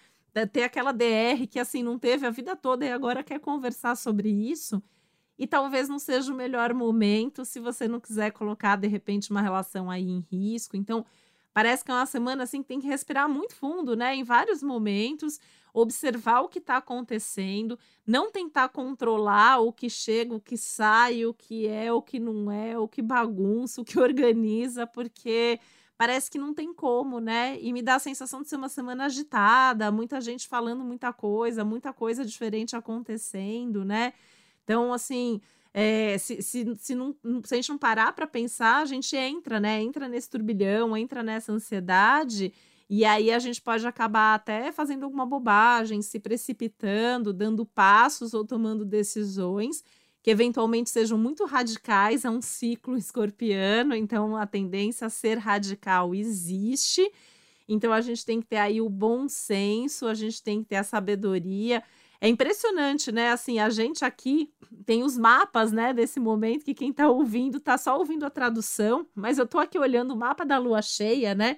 ter 0.52 0.64
aquela 0.64 0.92
DR 0.92 1.48
que 1.50 1.60
assim 1.60 1.84
não 1.84 1.98
teve 1.98 2.26
a 2.26 2.30
vida 2.30 2.56
toda 2.56 2.86
e 2.86 2.92
agora 2.92 3.24
quer 3.24 3.40
conversar 3.40 3.96
sobre 3.96 4.30
isso. 4.30 4.82
E 5.40 5.48
talvez 5.48 5.88
não 5.88 5.98
seja 5.98 6.34
o 6.34 6.36
melhor 6.36 6.74
momento 6.74 7.46
se 7.46 7.62
você 7.62 7.88
não 7.88 8.00
quiser 8.00 8.32
colocar 8.32 8.76
de 8.76 8.88
repente 8.88 9.32
uma 9.32 9.42
relação 9.42 9.90
aí 9.90 10.04
em 10.04 10.20
risco. 10.30 10.76
Então, 10.76 11.06
parece 11.54 11.84
que 11.84 11.90
é 11.90 11.94
uma 11.94 12.06
semana 12.06 12.44
assim 12.44 12.62
que 12.62 12.68
tem 12.68 12.82
que 12.82 12.88
respirar 12.88 13.30
muito 13.30 13.56
fundo, 13.56 13.96
né? 13.96 14.14
Em 14.14 14.24
vários 14.24 14.62
momentos 14.62 15.40
observar 15.74 16.42
o 16.42 16.50
que 16.50 16.60
está 16.60 16.78
acontecendo, 16.78 17.80
não 18.06 18.32
tentar 18.32 18.70
controlar 18.70 19.60
o 19.60 19.72
que 19.72 19.90
chega, 19.90 20.36
o 20.36 20.42
que 20.42 20.58
sai, 20.58 21.26
o 21.26 21.34
que 21.34 21.68
é, 21.68 21.94
o 21.94 22.02
que 22.02 22.20
não 22.20 22.52
é, 22.52 22.78
o 22.78 22.88
que 22.88 23.02
bagunça, 23.02 23.80
o 23.80 23.86
que 23.86 23.98
organiza, 24.00 24.86
porque 24.86 25.60
parece 25.98 26.30
que 26.30 26.38
não 26.38 26.54
tem 26.54 26.74
como, 26.74 27.20
né? 27.20 27.58
E 27.62 27.72
me 27.72 27.82
dá 27.82 27.96
a 27.96 28.00
sensação 28.00 28.42
de 28.42 28.50
ser 28.50 28.56
uma 28.58 28.70
semana 28.70 29.06
agitada, 29.06 29.92
muita 29.92 30.20
gente 30.20 30.48
falando 30.48 30.84
muita 30.84 31.14
coisa, 31.14 31.64
muita 31.64 31.94
coisa 31.94 32.26
diferente 32.26 32.76
acontecendo, 32.76 33.86
né? 33.86 34.14
Então, 34.70 34.94
assim, 34.94 35.42
é, 35.74 36.16
se, 36.20 36.44
se, 36.44 36.76
se, 36.78 36.94
não, 36.94 37.16
se 37.44 37.56
a 37.56 37.58
gente 37.58 37.70
não 37.70 37.78
parar 37.80 38.14
para 38.14 38.28
pensar, 38.28 38.84
a 38.84 38.86
gente 38.86 39.16
entra, 39.16 39.60
né? 39.60 39.82
Entra 39.82 40.08
nesse 40.08 40.30
turbilhão, 40.30 40.96
entra 40.96 41.24
nessa 41.24 41.52
ansiedade 41.52 42.54
e 42.88 43.04
aí 43.04 43.32
a 43.32 43.40
gente 43.40 43.60
pode 43.60 43.88
acabar 43.88 44.36
até 44.36 44.72
fazendo 44.72 45.06
alguma 45.06 45.26
bobagem, 45.26 46.04
se 46.04 46.20
precipitando, 46.20 47.34
dando 47.34 47.66
passos 47.66 48.36
ou 48.36 48.46
tomando 48.46 48.86
decisões 48.86 49.84
que 50.22 50.30
eventualmente 50.30 50.92
sejam 50.92 51.18
muito 51.18 51.46
radicais, 51.46 52.24
é 52.24 52.30
um 52.30 52.42
ciclo 52.42 52.96
escorpiano, 52.96 53.96
então 53.96 54.36
a 54.36 54.46
tendência 54.46 55.08
a 55.08 55.10
ser 55.10 55.40
radical 55.40 56.14
existe. 56.14 57.12
Então 57.68 57.92
a 57.92 58.02
gente 58.02 58.24
tem 58.24 58.40
que 58.40 58.46
ter 58.46 58.58
aí 58.58 58.82
o 58.82 58.90
bom 58.90 59.28
senso, 59.28 60.06
a 60.06 60.14
gente 60.14 60.44
tem 60.44 60.62
que 60.62 60.70
ter 60.70 60.76
a 60.76 60.84
sabedoria. 60.84 61.82
É 62.22 62.28
impressionante, 62.28 63.12
né? 63.12 63.32
Assim, 63.32 63.60
a 63.60 63.70
gente 63.70 64.04
aqui 64.04 64.52
tem 64.86 65.04
os 65.04 65.18
mapas, 65.18 65.72
né, 65.72 65.94
desse 65.94 66.20
momento 66.20 66.66
que 66.66 66.74
quem 66.74 66.92
tá 66.92 67.10
ouvindo 67.10 67.60
tá 67.60 67.78
só 67.78 67.98
ouvindo 67.98 68.26
a 68.26 68.30
tradução, 68.30 69.08
mas 69.16 69.38
eu 69.38 69.48
tô 69.48 69.58
aqui 69.58 69.80
olhando 69.80 70.12
o 70.12 70.18
mapa 70.18 70.46
da 70.46 70.58
lua 70.58 70.82
cheia, 70.82 71.34
né? 71.34 71.58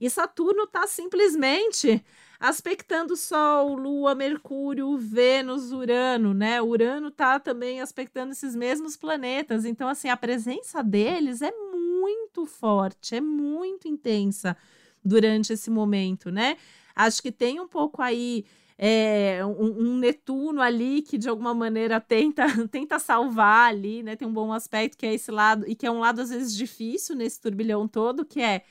E 0.00 0.10
Saturno 0.10 0.64
está 0.64 0.86
simplesmente 0.86 2.04
aspectando 2.40 3.16
Sol, 3.16 3.76
Lua, 3.76 4.16
Mercúrio, 4.16 4.96
Vênus, 4.98 5.70
Urano, 5.70 6.34
né? 6.34 6.60
Urano 6.60 7.06
está 7.06 7.38
também 7.38 7.80
aspectando 7.80 8.32
esses 8.32 8.56
mesmos 8.56 8.96
planetas. 8.96 9.64
Então, 9.64 9.88
assim, 9.88 10.08
a 10.08 10.16
presença 10.16 10.82
deles 10.82 11.40
é 11.40 11.52
muito 11.52 12.44
forte, 12.44 13.14
é 13.14 13.20
muito 13.20 13.86
intensa 13.86 14.56
durante 15.04 15.52
esse 15.52 15.70
momento, 15.70 16.32
né? 16.32 16.56
Acho 16.96 17.22
que 17.22 17.30
tem 17.30 17.60
um 17.60 17.68
pouco 17.68 18.02
aí 18.02 18.44
é, 18.78 19.44
um, 19.44 19.82
um, 19.82 19.98
Netuno 19.98 20.60
ali 20.60 21.02
que 21.02 21.18
de 21.18 21.28
alguma 21.28 21.54
maneira 21.54 22.00
tenta, 22.00 22.44
tenta 22.68 22.98
salvar 22.98 23.70
ali, 23.70 24.02
né? 24.02 24.16
Tem 24.16 24.26
um 24.26 24.32
bom 24.32 24.52
aspecto 24.52 24.96
que 24.96 25.06
é 25.06 25.14
esse 25.14 25.30
lado, 25.30 25.64
e 25.68 25.74
que 25.74 25.86
é 25.86 25.90
um 25.90 26.00
lado 26.00 26.20
às 26.20 26.30
vezes 26.30 26.56
difícil 26.56 27.14
nesse 27.16 27.40
turbilhão 27.40 27.86
todo, 27.86 28.24
que 28.24 28.40
é 28.40 28.62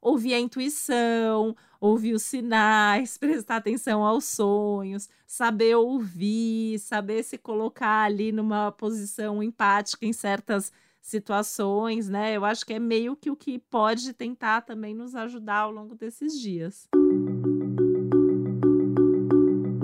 ouvir 0.00 0.34
a 0.34 0.40
intuição, 0.40 1.54
ouvir 1.80 2.14
os 2.14 2.22
sinais, 2.22 3.16
prestar 3.18 3.56
atenção 3.56 4.04
aos 4.04 4.24
sonhos, 4.24 5.08
saber 5.26 5.76
ouvir, 5.76 6.78
saber 6.78 7.22
se 7.22 7.38
colocar 7.38 8.04
ali 8.04 8.32
numa 8.32 8.72
posição 8.72 9.42
empática 9.42 10.06
em 10.06 10.12
certas 10.12 10.72
situações, 11.00 12.08
né? 12.08 12.36
Eu 12.36 12.44
acho 12.44 12.64
que 12.64 12.74
é 12.74 12.78
meio 12.78 13.16
que 13.16 13.30
o 13.30 13.36
que 13.36 13.58
pode 13.58 14.12
tentar 14.12 14.62
também 14.62 14.94
nos 14.94 15.14
ajudar 15.14 15.60
ao 15.60 15.70
longo 15.70 15.94
desses 15.94 16.38
dias. 16.38 16.88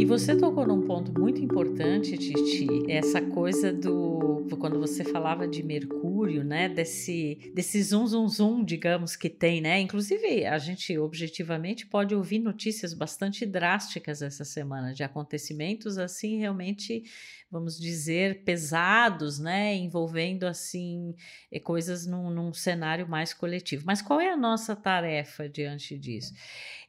E 0.06 0.08
você 0.08 0.36
tocou 0.36 0.64
num 0.64 0.82
ponto 0.82 1.12
muito 1.20 1.42
importante, 1.42 2.16
Titi, 2.16 2.68
essa 2.88 3.20
coisa 3.20 3.72
do 3.72 4.46
quando 4.56 4.78
você 4.78 5.02
falava 5.02 5.48
de 5.48 5.64
Mercúrio, 5.64 6.44
né, 6.44 6.68
desse 6.68 7.50
desse 7.52 7.82
zum 7.82 8.06
zum 8.06 8.28
zum, 8.28 8.64
digamos 8.64 9.16
que 9.16 9.28
tem, 9.28 9.60
né? 9.60 9.80
Inclusive, 9.80 10.46
a 10.46 10.58
gente 10.58 10.96
objetivamente 10.96 11.86
pode 11.86 12.14
ouvir 12.14 12.38
notícias 12.38 12.94
bastante 12.94 13.44
drásticas 13.44 14.22
essa 14.22 14.44
semana 14.44 14.94
de 14.94 15.02
acontecimentos 15.02 15.98
assim 15.98 16.38
realmente 16.38 17.02
vamos 17.50 17.78
dizer, 17.78 18.42
pesados, 18.42 19.38
né, 19.38 19.74
envolvendo 19.74 20.44
assim 20.44 21.14
eh, 21.50 21.60
coisas 21.60 22.04
num, 22.04 22.28
num, 22.28 22.52
cenário 22.52 23.08
mais 23.08 23.32
coletivo. 23.32 23.84
Mas 23.86 24.02
qual 24.02 24.20
é 24.20 24.30
a 24.30 24.36
nossa 24.36 24.74
tarefa 24.74 25.48
diante 25.48 25.96
disso? 25.96 26.34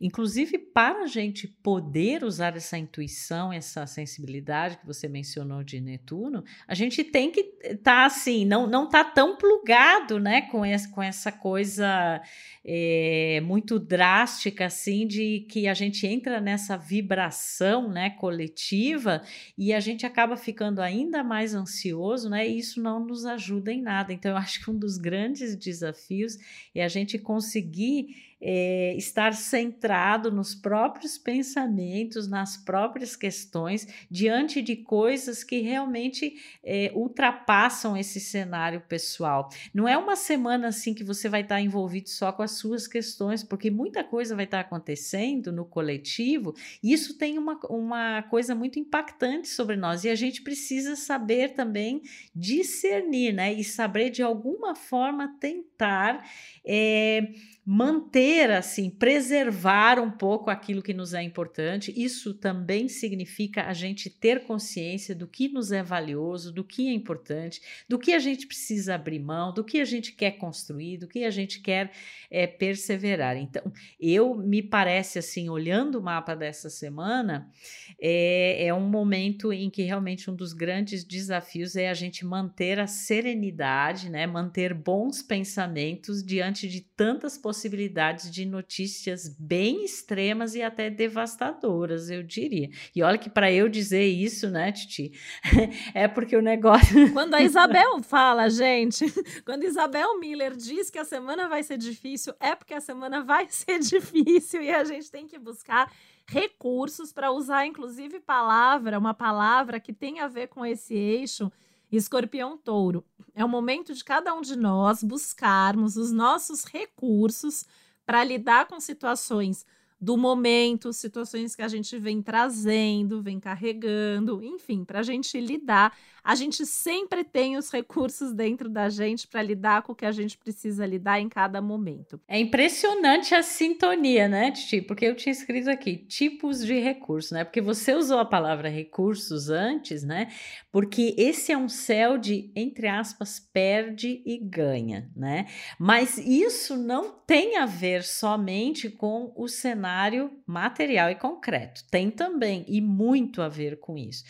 Inclusive, 0.02 0.58
para 0.58 1.04
a 1.04 1.08
gente 1.08 1.48
poder 1.48 2.24
usar 2.24 2.56
essa 2.56 2.78
intuição, 2.78 3.07
essa 3.54 3.86
sensibilidade 3.88 4.78
que 4.78 4.86
você 4.86 5.08
mencionou 5.08 5.64
de 5.64 5.80
Netuno, 5.80 6.44
a 6.68 6.74
gente 6.74 7.04
tem 7.04 7.32
que 7.32 7.42
estar 7.64 7.78
tá, 7.84 8.06
assim, 8.06 8.46
não 8.46 8.68
não 8.68 8.90
tá 8.90 9.04
tão 9.04 9.38
plugado, 9.38 10.20
né, 10.20 10.42
com 10.44 10.64
essa, 10.64 10.90
com 10.90 11.02
essa 11.02 11.32
coisa 11.32 12.22
é, 12.64 13.42
muito 13.44 13.80
drástica 13.80 14.66
assim 14.66 15.08
de 15.08 15.46
que 15.50 15.68
a 15.68 15.74
gente 15.74 16.06
entra 16.06 16.42
nessa 16.42 16.78
vibração, 16.78 17.90
né, 17.90 18.10
coletiva 18.12 19.22
e 19.58 19.74
a 19.74 19.80
gente 19.80 20.06
acaba 20.06 20.36
ficando 20.36 20.82
ainda 20.82 21.24
mais 21.24 21.54
ansioso, 21.54 22.30
né? 22.30 22.48
E 22.48 22.58
isso 22.58 22.82
não 22.82 23.06
nos 23.06 23.26
ajuda 23.26 23.72
em 23.72 23.82
nada. 23.82 24.14
Então, 24.14 24.32
eu 24.32 24.38
acho 24.38 24.64
que 24.64 24.72
um 24.72 24.78
dos 24.78 24.98
grandes 24.98 25.56
desafios 25.56 26.38
é 26.74 26.84
a 26.84 26.88
gente 26.88 27.18
conseguir 27.18 28.28
é, 28.39 28.94
estar 28.96 29.34
centrado 29.34 30.32
nos 30.32 30.53
próprios 30.53 31.17
pensamentos, 31.17 32.27
nas 32.27 32.58
próprias 32.58 33.15
questões, 33.15 33.88
diante 34.10 34.62
de 34.62 34.75
coisas 34.75 35.44
que 35.44 35.60
realmente 35.60 36.36
é, 36.63 36.91
ultrapassam 36.94 37.98
esse 37.98 38.20
cenário 38.20 38.82
pessoal. 38.82 39.50
Não 39.74 39.88
é 39.88 39.98
uma 39.98 40.15
semana 40.15 40.67
assim 40.67 40.94
que 40.94 41.03
você 41.03 41.27
vai 41.27 41.41
estar 41.41 41.60
envolvido 41.60 42.10
só 42.10 42.32
com 42.32 42.44
as 42.44 42.51
suas 42.51 42.88
questões, 42.88 43.44
porque 43.44 43.72
muita 43.72 44.03
coisa 44.03 44.36
vai 44.36 44.46
estar 44.46 44.60
acontecendo 44.60 45.51
no 45.51 45.65
coletivo, 45.65 46.53
e 46.84 46.94
isso 46.94 47.17
tem 47.17 47.38
uma, 47.38 47.60
uma 47.70 48.22
coisa 48.24 48.53
muito 48.53 48.79
impactante 48.79 49.48
sobre 49.48 49.75
nós, 49.75 50.03
e 50.03 50.10
a 50.10 50.15
gente 50.15 50.41
precisa 50.41 50.96
saber 50.96 51.53
também 51.56 52.01
discernir, 52.36 53.34
né? 53.34 53.53
E 53.53 53.63
saber 53.63 54.10
de 54.10 54.22
alguma 54.22 54.75
forma 54.75 55.36
tentar. 55.39 56.24
É, 56.65 57.32
manter 57.70 58.50
assim, 58.50 58.90
preservar 58.90 60.00
um 60.00 60.10
pouco 60.10 60.50
aquilo 60.50 60.82
que 60.82 60.94
nos 60.94 61.14
é 61.14 61.22
importante. 61.22 61.94
Isso 61.98 62.34
também 62.34 62.88
significa 62.88 63.64
a 63.64 63.74
gente 63.74 64.10
ter 64.10 64.46
consciência 64.46 65.14
do 65.14 65.28
que 65.28 65.50
nos 65.50 65.74
é 65.74 65.84
valioso, 65.84 66.54
do 66.54 66.64
que 66.64 66.88
é 66.88 66.94
importante, 66.94 67.62
do 67.86 68.00
que 68.00 68.14
a 68.14 68.20
gente 68.20 68.48
precisa 68.48 68.96
abrir 68.96 69.20
mão, 69.20 69.54
do 69.54 69.66
que 69.66 69.82
a 69.82 69.86
gente 69.86 70.14
quer 70.14 70.38
construir, 70.38 70.98
do 70.98 71.10
que 71.10 71.26
a 71.26 71.30
gente 71.30 71.60
quer 71.60 71.92
é, 72.32 72.48
perseverar. 72.48 73.36
Então, 73.36 73.70
eu 74.00 74.34
me 74.34 74.64
parece 74.64 75.20
assim, 75.20 75.50
olhando 75.50 76.00
o 76.00 76.02
mapa 76.02 76.38
dessa 76.38 76.70
semana, 76.70 77.52
é, 78.00 78.68
é 78.68 78.74
um 78.74 78.88
momento 78.88 79.52
em 79.52 79.70
que 79.70 79.84
realmente 79.84 80.32
um 80.32 80.36
dos 80.36 80.54
grandes 80.54 81.04
desafios 81.04 81.76
é 81.76 81.90
a 81.90 81.94
gente 81.94 82.26
manter 82.26 82.80
a 82.80 82.88
serenidade, 82.88 84.10
né? 84.10 84.26
Manter 84.26 84.74
bons 84.74 85.22
pensamentos 85.22 86.24
diante 86.24 86.70
de 86.70 86.80
tantas 86.80 87.38
possibilidades 87.38 87.57
possibilidades 87.58 88.30
de 88.30 88.46
notícias 88.46 89.28
bem 89.28 89.84
extremas 89.84 90.54
e 90.54 90.62
até 90.62 90.92
devastadoras, 90.92 92.08
eu 92.08 92.22
diria. 92.22 92.70
E 92.96 93.02
olha 93.02 93.18
que 93.18 93.32
para 93.32 93.52
eu 93.52 93.68
dizer 93.68 94.06
isso, 94.06 94.48
né, 94.48 94.72
Titi, 94.72 95.12
é 95.96 96.08
porque 96.08 96.38
o 96.38 96.42
negócio. 96.42 96.88
Quando 97.14 97.34
a 97.34 97.42
Isabel 97.42 98.04
fala, 98.04 98.48
gente, 98.48 99.06
quando 99.44 99.64
Isabel 99.64 100.20
Miller 100.20 100.56
diz 100.56 100.92
que 100.92 101.00
a 101.00 101.04
semana 101.04 101.50
vai 101.50 101.64
ser 101.64 101.80
difícil, 101.80 102.32
é 102.40 102.54
porque 102.54 102.76
a 102.76 102.82
semana 102.82 103.24
vai 103.24 103.48
ser 103.50 103.80
difícil 103.80 104.62
e 104.62 104.70
a 104.70 104.84
gente 104.84 105.10
tem 105.10 105.28
que 105.28 105.40
buscar 105.40 105.92
recursos 106.28 107.12
para 107.12 107.32
usar, 107.32 107.66
inclusive, 107.66 108.20
palavra, 108.20 109.00
uma 109.00 109.16
palavra 109.16 109.80
que 109.80 109.94
tem 109.94 110.20
a 110.20 110.28
ver 110.28 110.48
com 110.48 110.64
esse 110.64 110.94
eixo 110.94 111.52
escorpião-touro. 111.91 113.03
É 113.34 113.44
o 113.46 113.50
momento 113.50 113.94
de 113.94 114.03
cada 114.03 114.34
um 114.34 114.41
de 114.41 114.56
nós 114.56 115.03
buscarmos 115.03 115.96
os 115.98 116.12
nossos 116.12 116.65
recursos 116.65 117.65
para 118.06 118.24
lidar 118.24 118.67
com 118.67 118.79
situações 118.79 119.65
do 120.00 120.15
momento, 120.15 120.94
situações 120.94 121.56
que 121.56 121.62
a 121.62 121.67
gente 121.67 121.98
vem 121.98 122.22
trazendo, 122.22 123.22
vem 123.22 123.39
carregando, 123.39 124.44
enfim, 124.44 124.86
para 124.86 125.00
a 125.00 125.03
gente 125.03 125.39
lidar. 125.39 125.98
A 126.27 126.36
gente 126.36 126.65
sempre 126.65 127.24
tem 127.24 127.55
os 127.55 127.72
recursos 127.72 128.34
dentro 128.34 128.67
da 128.67 128.89
gente 128.89 129.25
para 129.25 129.41
lidar 129.41 129.81
com 129.81 129.93
o 129.93 129.96
que 129.96 130.05
a 130.05 130.12
gente 130.12 130.38
precisa 130.38 130.86
lidar 130.86 131.22
em 131.22 131.29
cada 131.29 131.62
momento. 131.62 132.19
É 132.27 132.38
impressionante 132.38 133.34
a 133.34 133.41
sintonia, 133.41 134.27
né, 134.27 134.51
Titi? 134.51 134.81
Porque 134.81 135.05
eu 135.05 135.15
tinha 135.15 135.31
escrito 135.31 135.69
aqui 135.69 135.96
tipos 135.96 136.65
de 136.65 136.77
recursos, 136.81 137.31
né? 137.31 137.46
Porque 137.46 137.62
você 137.62 137.93
usou 137.93 138.19
a 138.19 138.25
palavra 138.25 138.67
recursos 138.67 139.50
antes, 139.50 140.03
né? 140.03 140.27
Porque 140.69 141.15
esse 141.17 141.53
é 141.53 141.57
um 141.57 141.69
céu 141.69 142.17
de, 142.17 142.51
entre 142.53 142.89
aspas, 142.89 143.39
perde 143.39 144.22
e 144.25 144.38
ganha, 144.38 145.10
né? 145.15 145.46
Mas 145.79 146.17
isso 146.17 146.75
não 146.75 147.10
tem 147.25 147.55
a 147.55 147.65
ver 147.65 148.03
somente 148.03 148.89
com 148.89 149.31
o 149.34 149.48
cenário 149.48 150.29
material 150.46 151.10
e 151.10 151.15
concreto. 151.15 151.86
Tem 151.89 152.12
também 152.12 152.65
e 152.67 152.81
muito 152.81 153.41
a 153.41 153.48
ver 153.48 153.79
com 153.79 153.98
isso 153.98 154.25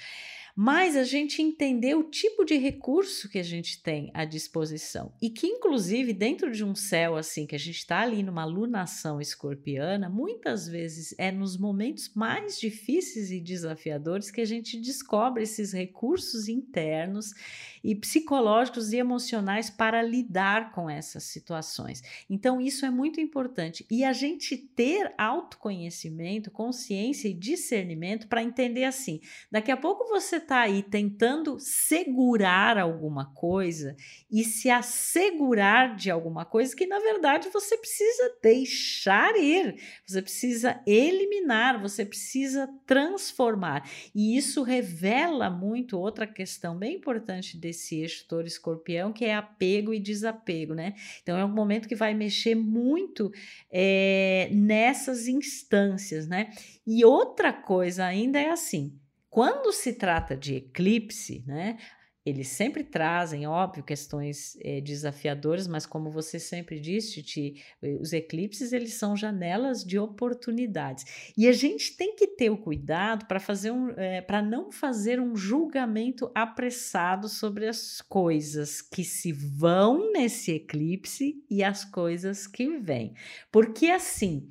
mas 0.59 0.95
a 0.97 1.03
gente 1.03 1.39
entender 1.39 1.93
o 1.93 2.01
tipo 2.01 2.43
de 2.43 2.57
recurso 2.57 3.29
que 3.29 3.37
a 3.37 3.43
gente 3.43 3.79
tem 3.83 4.09
à 4.11 4.25
disposição 4.25 5.13
e 5.21 5.29
que, 5.29 5.45
inclusive, 5.45 6.13
dentro 6.13 6.51
de 6.51 6.65
um 6.65 6.73
céu 6.73 7.15
assim, 7.15 7.45
que 7.45 7.53
a 7.53 7.59
gente 7.59 7.77
está 7.77 7.99
ali 7.99 8.23
numa 8.23 8.43
lunação 8.43 9.21
escorpiana, 9.21 10.09
muitas 10.09 10.67
vezes 10.67 11.13
é 11.19 11.31
nos 11.31 11.55
momentos 11.59 12.11
mais 12.15 12.59
difíceis 12.59 13.29
e 13.29 13.39
desafiadores 13.39 14.31
que 14.31 14.41
a 14.41 14.45
gente 14.45 14.79
descobre 14.79 15.43
esses 15.43 15.73
recursos 15.73 16.47
internos 16.47 17.35
e 17.83 17.93
psicológicos 17.93 18.91
e 18.91 18.97
emocionais 18.97 19.69
para 19.69 20.01
lidar 20.01 20.71
com 20.71 20.89
essas 20.89 21.23
situações. 21.25 22.01
Então, 22.27 22.59
isso 22.59 22.83
é 22.83 22.89
muito 22.89 23.21
importante. 23.21 23.85
E 23.91 24.03
a 24.03 24.11
gente 24.11 24.57
ter 24.57 25.13
autoconhecimento, 25.19 26.49
consciência 26.49 27.27
e 27.27 27.33
discernimento 27.33 28.27
para 28.27 28.41
entender 28.41 28.85
assim: 28.85 29.21
daqui 29.51 29.71
a 29.71 29.77
pouco 29.77 30.07
você 30.09 30.46
está 30.47 30.61
aí 30.61 30.81
tentando 30.81 31.59
segurar 31.59 32.77
alguma 32.77 33.33
coisa 33.33 33.95
e 34.31 34.45
se 34.45 34.69
assegurar 34.69 35.95
de 35.95 36.09
alguma 36.09 36.45
coisa 36.45 36.73
que, 36.73 36.87
na 36.87 36.99
verdade, 36.99 37.49
você 37.49 37.77
precisa 37.77 38.37
deixar 38.41 39.35
ir, 39.35 39.75
você 40.05 40.21
precisa 40.21 40.81
eliminar, 40.87 41.81
você 41.81 42.05
precisa 42.05 42.69
transformar. 42.85 43.89
E 44.15 44.37
isso 44.37 44.63
revela 44.63 45.49
muito 45.49 45.99
outra 45.99 46.25
questão 46.25 46.77
bem 46.77 46.95
importante 46.95 47.57
desse 47.57 47.99
eixo 47.99 48.25
escorpião, 48.45 49.11
que 49.11 49.25
é 49.25 49.35
apego 49.35 49.93
e 49.93 49.99
desapego, 49.99 50.73
né? 50.73 50.93
Então 51.21 51.37
é 51.37 51.43
um 51.43 51.53
momento 51.53 51.89
que 51.89 51.95
vai 51.95 52.13
mexer 52.13 52.55
muito 52.55 53.31
é, 53.69 54.49
nessas 54.53 55.27
instâncias, 55.27 56.25
né? 56.27 56.51
E 56.85 57.03
outra 57.03 57.51
coisa 57.51 58.05
ainda 58.05 58.39
é 58.39 58.49
assim 58.49 58.97
quando 59.37 59.71
se 59.71 59.93
trata 59.93 60.35
de 60.35 60.55
eclipse, 60.55 61.43
né, 61.45 61.77
eles 62.25 62.47
sempre 62.47 62.83
trazem, 62.83 63.45
óbvio, 63.45 63.83
questões 63.83 64.57
é, 64.63 64.81
desafiadoras, 64.81 65.67
mas 65.67 65.85
como 65.85 66.09
você 66.09 66.39
sempre 66.39 66.79
disse, 66.79 67.21
Titi, 67.21 67.63
eh, 67.83 67.99
os 68.01 68.13
eclipses 68.13 68.73
eles 68.73 68.95
são 68.95 69.15
janelas 69.15 69.83
de 69.83 69.99
oportunidades. 69.99 71.33
E 71.37 71.47
a 71.47 71.53
gente 71.53 71.95
tem 71.95 72.15
que 72.15 72.25
ter 72.25 72.49
o 72.49 72.57
cuidado 72.57 73.27
para 73.27 73.39
fazer 73.39 73.69
um, 73.69 73.91
é, 73.91 74.21
para 74.21 74.41
não 74.41 74.71
fazer 74.71 75.19
um 75.19 75.35
julgamento 75.35 76.31
apressado 76.33 77.29
sobre 77.29 77.67
as 77.67 78.01
coisas 78.01 78.81
que 78.81 79.03
se 79.03 79.31
vão 79.31 80.11
nesse 80.13 80.51
eclipse 80.51 81.45
e 81.47 81.63
as 81.63 81.85
coisas 81.85 82.47
que 82.47 82.75
vêm. 82.79 83.13
Porque 83.51 83.85
assim, 83.85 84.49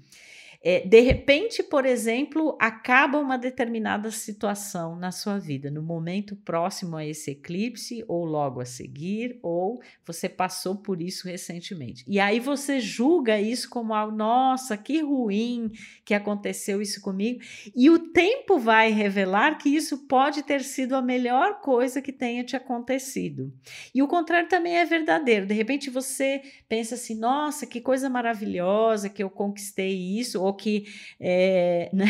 é, 0.68 0.84
de 0.84 0.98
repente, 0.98 1.62
por 1.62 1.86
exemplo, 1.86 2.58
acaba 2.60 3.20
uma 3.20 3.38
determinada 3.38 4.10
situação 4.10 4.96
na 4.96 5.12
sua 5.12 5.38
vida, 5.38 5.70
no 5.70 5.80
momento 5.80 6.34
próximo 6.34 6.96
a 6.96 7.06
esse 7.06 7.30
eclipse, 7.30 8.04
ou 8.08 8.24
logo 8.24 8.60
a 8.60 8.64
seguir, 8.64 9.38
ou 9.44 9.80
você 10.04 10.28
passou 10.28 10.74
por 10.74 11.00
isso 11.00 11.28
recentemente. 11.28 12.04
E 12.08 12.18
aí 12.18 12.40
você 12.40 12.80
julga 12.80 13.40
isso 13.40 13.70
como 13.70 13.94
algo, 13.94 14.16
nossa, 14.16 14.76
que 14.76 15.00
ruim 15.02 15.70
que 16.04 16.12
aconteceu 16.12 16.82
isso 16.82 17.00
comigo. 17.00 17.38
E 17.72 17.88
o 17.88 18.00
tempo 18.10 18.58
vai 18.58 18.90
revelar 18.90 19.58
que 19.58 19.68
isso 19.68 20.08
pode 20.08 20.42
ter 20.42 20.64
sido 20.64 20.96
a 20.96 21.00
melhor 21.00 21.60
coisa 21.60 22.02
que 22.02 22.12
tenha 22.12 22.42
te 22.42 22.56
acontecido. 22.56 23.52
E 23.94 24.02
o 24.02 24.08
contrário 24.08 24.48
também 24.48 24.78
é 24.78 24.84
verdadeiro. 24.84 25.46
De 25.46 25.54
repente 25.54 25.90
você 25.90 26.42
pensa 26.68 26.96
assim, 26.96 27.14
nossa, 27.14 27.68
que 27.68 27.80
coisa 27.80 28.10
maravilhosa 28.10 29.08
que 29.08 29.22
eu 29.22 29.30
conquistei 29.30 29.94
isso, 30.18 30.42
ou 30.42 30.55
que 30.56 30.86
é, 31.20 31.90
né? 31.94 32.06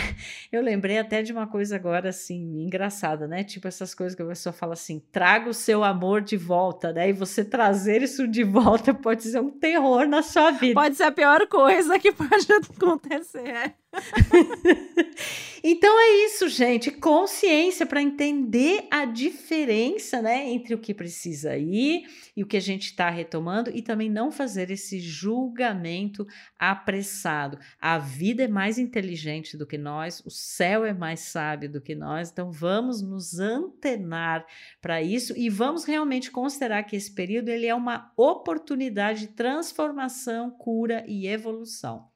eu 0.50 0.62
lembrei 0.62 0.98
até 0.98 1.22
de 1.22 1.32
uma 1.32 1.46
coisa 1.46 1.76
agora 1.76 2.08
assim 2.08 2.62
engraçada, 2.62 3.26
né? 3.26 3.44
Tipo 3.44 3.68
essas 3.68 3.94
coisas 3.94 4.14
que 4.14 4.22
a 4.22 4.26
pessoa 4.26 4.52
fala 4.52 4.72
assim: 4.72 5.02
traga 5.12 5.50
o 5.50 5.54
seu 5.54 5.84
amor 5.84 6.22
de 6.22 6.36
volta, 6.36 6.92
né? 6.92 7.10
E 7.10 7.12
você 7.12 7.44
trazer 7.44 8.02
isso 8.02 8.26
de 8.26 8.44
volta 8.44 8.94
pode 8.94 9.24
ser 9.24 9.40
um 9.40 9.50
terror 9.50 10.06
na 10.06 10.22
sua 10.22 10.52
vida. 10.52 10.80
Pode 10.80 10.96
ser 10.96 11.04
a 11.04 11.12
pior 11.12 11.46
coisa 11.48 11.98
que 11.98 12.12
pode 12.12 12.46
acontecer. 12.76 13.74
Então 15.68 15.98
é 15.98 16.26
isso, 16.26 16.48
gente. 16.48 16.92
Consciência 16.92 17.84
para 17.84 18.00
entender 18.00 18.86
a 18.88 19.04
diferença 19.04 20.22
né, 20.22 20.48
entre 20.48 20.72
o 20.72 20.78
que 20.78 20.94
precisa 20.94 21.56
ir 21.56 22.04
e 22.36 22.44
o 22.44 22.46
que 22.46 22.56
a 22.56 22.60
gente 22.60 22.84
está 22.84 23.10
retomando 23.10 23.72
e 23.74 23.82
também 23.82 24.08
não 24.08 24.30
fazer 24.30 24.70
esse 24.70 25.00
julgamento 25.00 26.24
apressado. 26.56 27.58
A 27.80 27.98
vida 27.98 28.44
é 28.44 28.48
mais 28.48 28.78
inteligente 28.78 29.56
do 29.56 29.66
que 29.66 29.76
nós, 29.76 30.22
o 30.24 30.30
céu 30.30 30.84
é 30.84 30.92
mais 30.92 31.18
sábio 31.18 31.68
do 31.68 31.80
que 31.80 31.96
nós, 31.96 32.30
então 32.30 32.52
vamos 32.52 33.02
nos 33.02 33.40
antenar 33.40 34.46
para 34.80 35.02
isso 35.02 35.36
e 35.36 35.50
vamos 35.50 35.84
realmente 35.84 36.30
considerar 36.30 36.84
que 36.84 36.94
esse 36.94 37.12
período 37.12 37.48
ele 37.48 37.66
é 37.66 37.74
uma 37.74 38.12
oportunidade 38.16 39.22
de 39.22 39.28
transformação, 39.28 40.48
cura 40.48 41.04
e 41.08 41.26
evolução. 41.26 42.08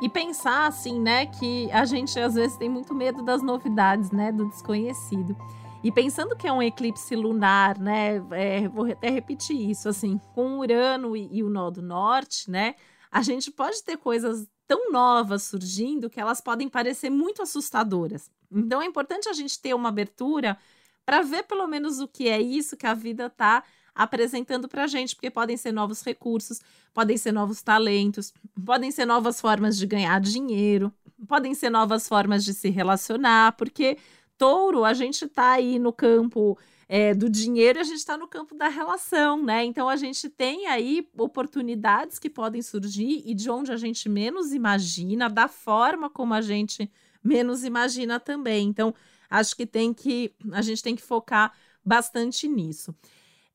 E 0.00 0.08
pensar 0.08 0.66
assim, 0.66 1.00
né, 1.00 1.26
que 1.26 1.70
a 1.72 1.84
gente 1.84 2.18
às 2.20 2.34
vezes 2.34 2.56
tem 2.56 2.68
muito 2.68 2.94
medo 2.94 3.22
das 3.22 3.42
novidades, 3.42 4.10
né, 4.12 4.30
do 4.30 4.48
desconhecido. 4.48 5.36
E 5.82 5.90
pensando 5.90 6.36
que 6.36 6.46
é 6.46 6.52
um 6.52 6.62
eclipse 6.62 7.16
lunar, 7.16 7.78
né, 7.78 8.16
é, 8.30 8.68
vou 8.68 8.90
até 8.90 9.10
repetir 9.10 9.70
isso, 9.70 9.88
assim, 9.88 10.20
com 10.34 10.58
Urano 10.58 11.16
e, 11.16 11.28
e 11.32 11.42
o 11.42 11.50
nó 11.50 11.70
do 11.70 11.82
norte, 11.82 12.48
né, 12.50 12.76
a 13.10 13.22
gente 13.22 13.50
pode 13.50 13.82
ter 13.82 13.96
coisas 13.96 14.46
tão 14.68 14.92
novas 14.92 15.44
surgindo 15.44 16.10
que 16.10 16.20
elas 16.20 16.40
podem 16.40 16.68
parecer 16.68 17.10
muito 17.10 17.42
assustadoras. 17.42 18.30
Então 18.52 18.82
é 18.82 18.86
importante 18.86 19.28
a 19.28 19.32
gente 19.32 19.60
ter 19.60 19.74
uma 19.74 19.88
abertura 19.88 20.58
para 21.04 21.22
ver 21.22 21.44
pelo 21.44 21.66
menos 21.66 22.00
o 22.00 22.06
que 22.06 22.28
é 22.28 22.40
isso 22.40 22.76
que 22.76 22.86
a 22.86 22.94
vida 22.94 23.26
está 23.26 23.64
apresentando 23.98 24.68
para 24.68 24.84
a 24.84 24.86
gente, 24.86 25.16
porque 25.16 25.28
podem 25.28 25.56
ser 25.56 25.72
novos 25.72 26.02
recursos, 26.02 26.60
podem 26.94 27.16
ser 27.16 27.32
novos 27.32 27.60
talentos, 27.62 28.32
podem 28.64 28.92
ser 28.92 29.04
novas 29.04 29.40
formas 29.40 29.76
de 29.76 29.88
ganhar 29.88 30.20
dinheiro, 30.20 30.94
podem 31.26 31.52
ser 31.52 31.68
novas 31.68 32.06
formas 32.06 32.44
de 32.44 32.54
se 32.54 32.68
relacionar, 32.70 33.56
porque 33.56 33.98
touro, 34.38 34.84
a 34.84 34.94
gente 34.94 35.24
está 35.24 35.50
aí 35.50 35.80
no 35.80 35.92
campo 35.92 36.56
é, 36.88 37.12
do 37.12 37.28
dinheiro 37.28 37.80
a 37.80 37.82
gente 37.82 37.98
está 37.98 38.16
no 38.16 38.28
campo 38.28 38.54
da 38.54 38.68
relação, 38.68 39.42
né? 39.44 39.64
Então 39.64 39.88
a 39.88 39.96
gente 39.96 40.30
tem 40.30 40.68
aí 40.68 41.06
oportunidades 41.18 42.20
que 42.20 42.30
podem 42.30 42.62
surgir 42.62 43.24
e 43.26 43.34
de 43.34 43.50
onde 43.50 43.72
a 43.72 43.76
gente 43.76 44.08
menos 44.08 44.52
imagina, 44.52 45.28
da 45.28 45.48
forma 45.48 46.08
como 46.08 46.34
a 46.34 46.40
gente 46.40 46.88
menos 47.22 47.64
imagina 47.64 48.20
também. 48.20 48.68
Então, 48.68 48.94
acho 49.28 49.56
que 49.56 49.66
tem 49.66 49.92
que 49.92 50.32
a 50.52 50.62
gente 50.62 50.82
tem 50.82 50.94
que 50.94 51.02
focar 51.02 51.52
bastante 51.84 52.46
nisso 52.46 52.94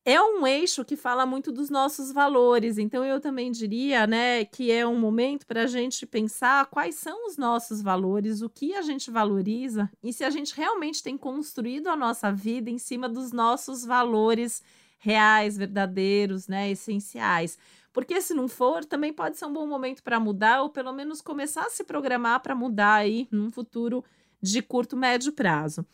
é 0.05 0.21
um 0.21 0.45
eixo 0.45 0.83
que 0.83 0.97
fala 0.97 1.25
muito 1.25 1.51
dos 1.51 1.69
nossos 1.69 2.11
valores. 2.11 2.77
Então, 2.77 3.05
eu 3.05 3.19
também 3.21 3.51
diria, 3.51 4.05
né, 4.05 4.43
que 4.43 4.71
é 4.71 4.85
um 4.85 4.99
momento 4.99 5.45
para 5.47 5.63
a 5.63 5.67
gente 5.67 6.05
pensar 6.05 6.65
quais 6.65 6.95
são 6.95 7.27
os 7.27 7.37
nossos 7.37 7.81
valores, 7.81 8.41
o 8.41 8.49
que 8.49 8.73
a 8.75 8.81
gente 8.81 9.09
valoriza 9.09 9.89
e 10.03 10.11
se 10.11 10.23
a 10.23 10.29
gente 10.29 10.55
realmente 10.55 11.01
tem 11.01 11.17
construído 11.17 11.87
a 11.87 11.95
nossa 11.95 12.31
vida 12.31 12.69
em 12.69 12.77
cima 12.77 13.07
dos 13.07 13.31
nossos 13.31 13.85
valores 13.85 14.61
reais, 14.99 15.57
verdadeiros, 15.57 16.47
né, 16.47 16.69
essenciais. 16.69 17.57
Porque 17.93 18.19
se 18.21 18.33
não 18.33 18.47
for, 18.47 18.83
também 18.83 19.13
pode 19.13 19.37
ser 19.37 19.45
um 19.45 19.53
bom 19.53 19.67
momento 19.67 20.03
para 20.03 20.19
mudar 20.19 20.63
ou 20.63 20.69
pelo 20.69 20.91
menos 20.91 21.21
começar 21.21 21.65
a 21.65 21.69
se 21.69 21.83
programar 21.83 22.41
para 22.41 22.55
mudar 22.55 22.95
aí 22.95 23.27
num 23.31 23.51
futuro 23.51 24.03
de 24.41 24.61
curto 24.61 24.97
médio 24.97 25.31
prazo. 25.31 25.85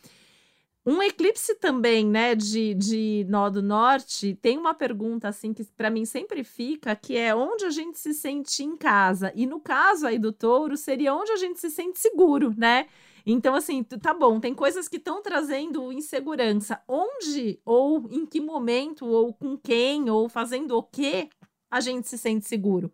Um 0.89 1.04
eclipse 1.04 1.54
também, 1.54 2.04
né, 2.04 2.34
de, 2.34 2.73
de 2.73 3.23
nó 3.30 3.47
do 3.47 3.62
norte, 3.62 4.34
tem 4.41 4.58
uma 4.58 4.73
pergunta 4.73 5.28
assim 5.28 5.54
que 5.54 5.63
para 5.63 5.88
mim 5.88 6.04
sempre 6.04 6.43
fica, 6.43 6.95
que 6.95 7.15
é 7.15 7.36
onde 7.36 7.63
a 7.63 7.69
gente 7.69 7.99
se 7.99 8.12
sente 8.12 8.63
em 8.63 8.75
casa. 8.75 9.32
E 9.36 9.45
no 9.45 9.60
caso 9.60 10.08
aí 10.08 10.17
do 10.17 10.34
touro, 10.34 10.75
seria 10.75 11.13
onde 11.13 11.32
a 11.32 11.36
gente 11.36 11.60
se 11.60 11.69
sente 11.69 11.99
seguro, 11.99 12.56
né? 12.58 12.88
Então, 13.23 13.54
assim, 13.54 13.84
tá 13.84 14.15
bom, 14.15 14.39
tem 14.39 14.56
coisas 14.56 14.88
que 14.88 14.97
estão 14.97 15.21
trazendo 15.21 15.91
insegurança. 15.91 16.82
Onde, 16.88 17.62
ou 17.63 18.10
em 18.10 18.25
que 18.25 18.41
momento, 18.41 19.06
ou 19.06 19.32
com 19.32 19.56
quem, 19.56 20.10
ou 20.10 20.28
fazendo 20.28 20.75
o 20.75 20.82
quê, 20.82 21.30
a 21.69 21.80
gente 21.80 22.08
se 22.08 22.17
sente 22.17 22.47
seguro? 22.47 22.91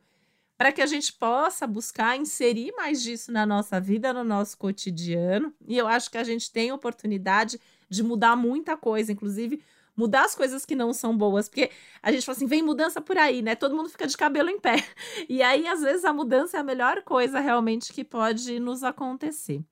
Para 0.57 0.73
que 0.73 0.81
a 0.81 0.85
gente 0.85 1.13
possa 1.13 1.65
buscar 1.65 2.17
inserir 2.17 2.73
mais 2.75 3.01
disso 3.01 3.31
na 3.31 3.45
nossa 3.45 3.79
vida, 3.79 4.11
no 4.11 4.25
nosso 4.25 4.57
cotidiano. 4.57 5.53
E 5.65 5.77
eu 5.77 5.87
acho 5.87 6.11
que 6.11 6.17
a 6.17 6.23
gente 6.25 6.51
tem 6.51 6.73
oportunidade 6.73 7.57
de 7.89 8.03
mudar 8.03 8.35
muita 8.35 8.75
coisa, 8.77 9.11
inclusive 9.11 9.61
mudar 9.95 10.25
as 10.25 10.35
coisas 10.35 10.65
que 10.65 10.75
não 10.75 10.93
são 10.93 11.17
boas, 11.17 11.47
porque 11.47 11.71
a 12.03 12.11
gente 12.11 12.25
fala 12.25 12.35
assim, 12.35 12.47
vem 12.47 12.61
mudança 12.61 12.99
por 12.99 13.17
aí, 13.17 13.41
né? 13.41 13.55
Todo 13.55 13.75
mundo 13.75 13.89
fica 13.89 14.05
de 14.05 14.17
cabelo 14.17 14.49
em 14.49 14.59
pé. 14.59 14.75
E 15.29 15.41
aí, 15.41 15.67
às 15.67 15.81
vezes, 15.81 16.05
a 16.05 16.13
mudança 16.13 16.57
é 16.57 16.59
a 16.59 16.63
melhor 16.63 17.01
coisa 17.03 17.39
realmente 17.39 17.93
que 17.93 18.03
pode 18.03 18.59
nos 18.59 18.83
acontecer. 18.83 19.63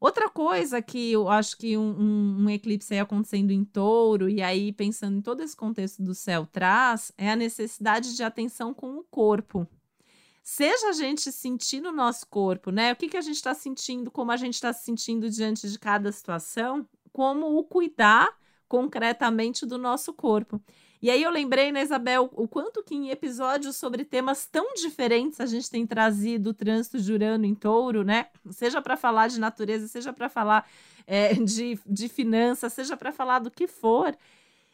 Outra 0.00 0.28
coisa 0.28 0.80
que 0.80 1.12
eu 1.12 1.28
acho 1.28 1.56
que 1.58 1.76
um, 1.76 1.90
um, 1.90 2.44
um, 2.44 2.50
eclipse 2.50 2.94
aí 2.94 3.00
acontecendo 3.00 3.50
em 3.50 3.64
touro, 3.64 4.28
e 4.28 4.40
aí 4.40 4.72
pensando 4.72 5.18
em 5.18 5.20
todo 5.20 5.42
esse 5.42 5.56
contexto 5.56 6.00
do 6.02 6.14
céu 6.14 6.46
traz, 6.46 7.10
é 7.18 7.30
a 7.30 7.36
necessidade 7.36 8.14
de 8.14 8.22
atenção 8.22 8.72
com 8.72 8.96
o 8.98 9.04
corpo. 9.10 9.66
Seja 10.40 10.90
a 10.90 10.92
gente 10.92 11.32
sentir 11.32 11.80
no 11.80 11.90
nosso 11.90 12.26
corpo, 12.28 12.70
né? 12.70 12.92
O 12.92 12.96
que, 12.96 13.08
que 13.08 13.16
a 13.16 13.20
gente 13.20 13.36
está 13.36 13.52
sentindo, 13.52 14.10
como 14.10 14.30
a 14.30 14.36
gente 14.36 14.54
está 14.54 14.72
se 14.72 14.84
sentindo 14.84 15.28
diante 15.28 15.68
de 15.68 15.78
cada 15.78 16.12
situação, 16.12 16.88
como 17.12 17.58
o 17.58 17.64
cuidar 17.64 18.28
concretamente 18.68 19.64
do 19.64 19.78
nosso 19.78 20.12
corpo. 20.12 20.60
E 21.00 21.10
aí 21.10 21.22
eu 21.22 21.30
lembrei, 21.30 21.70
né, 21.70 21.82
Isabel, 21.82 22.28
o 22.34 22.48
quanto 22.48 22.82
que 22.82 22.94
em 22.94 23.10
episódios 23.10 23.76
sobre 23.76 24.04
temas 24.04 24.46
tão 24.46 24.74
diferentes 24.74 25.40
a 25.40 25.46
gente 25.46 25.70
tem 25.70 25.86
trazido 25.86 26.50
o 26.50 26.54
trânsito 26.54 27.00
de 27.00 27.12
Urano 27.12 27.44
em 27.44 27.54
touro, 27.54 28.02
né? 28.02 28.26
Seja 28.50 28.82
para 28.82 28.96
falar 28.96 29.28
de 29.28 29.38
natureza, 29.38 29.86
seja 29.86 30.12
para 30.12 30.28
falar 30.28 30.68
é, 31.06 31.34
de, 31.34 31.78
de 31.86 32.08
finanças, 32.08 32.72
seja 32.72 32.96
para 32.96 33.12
falar 33.12 33.38
do 33.38 33.50
que 33.50 33.68
for. 33.68 34.16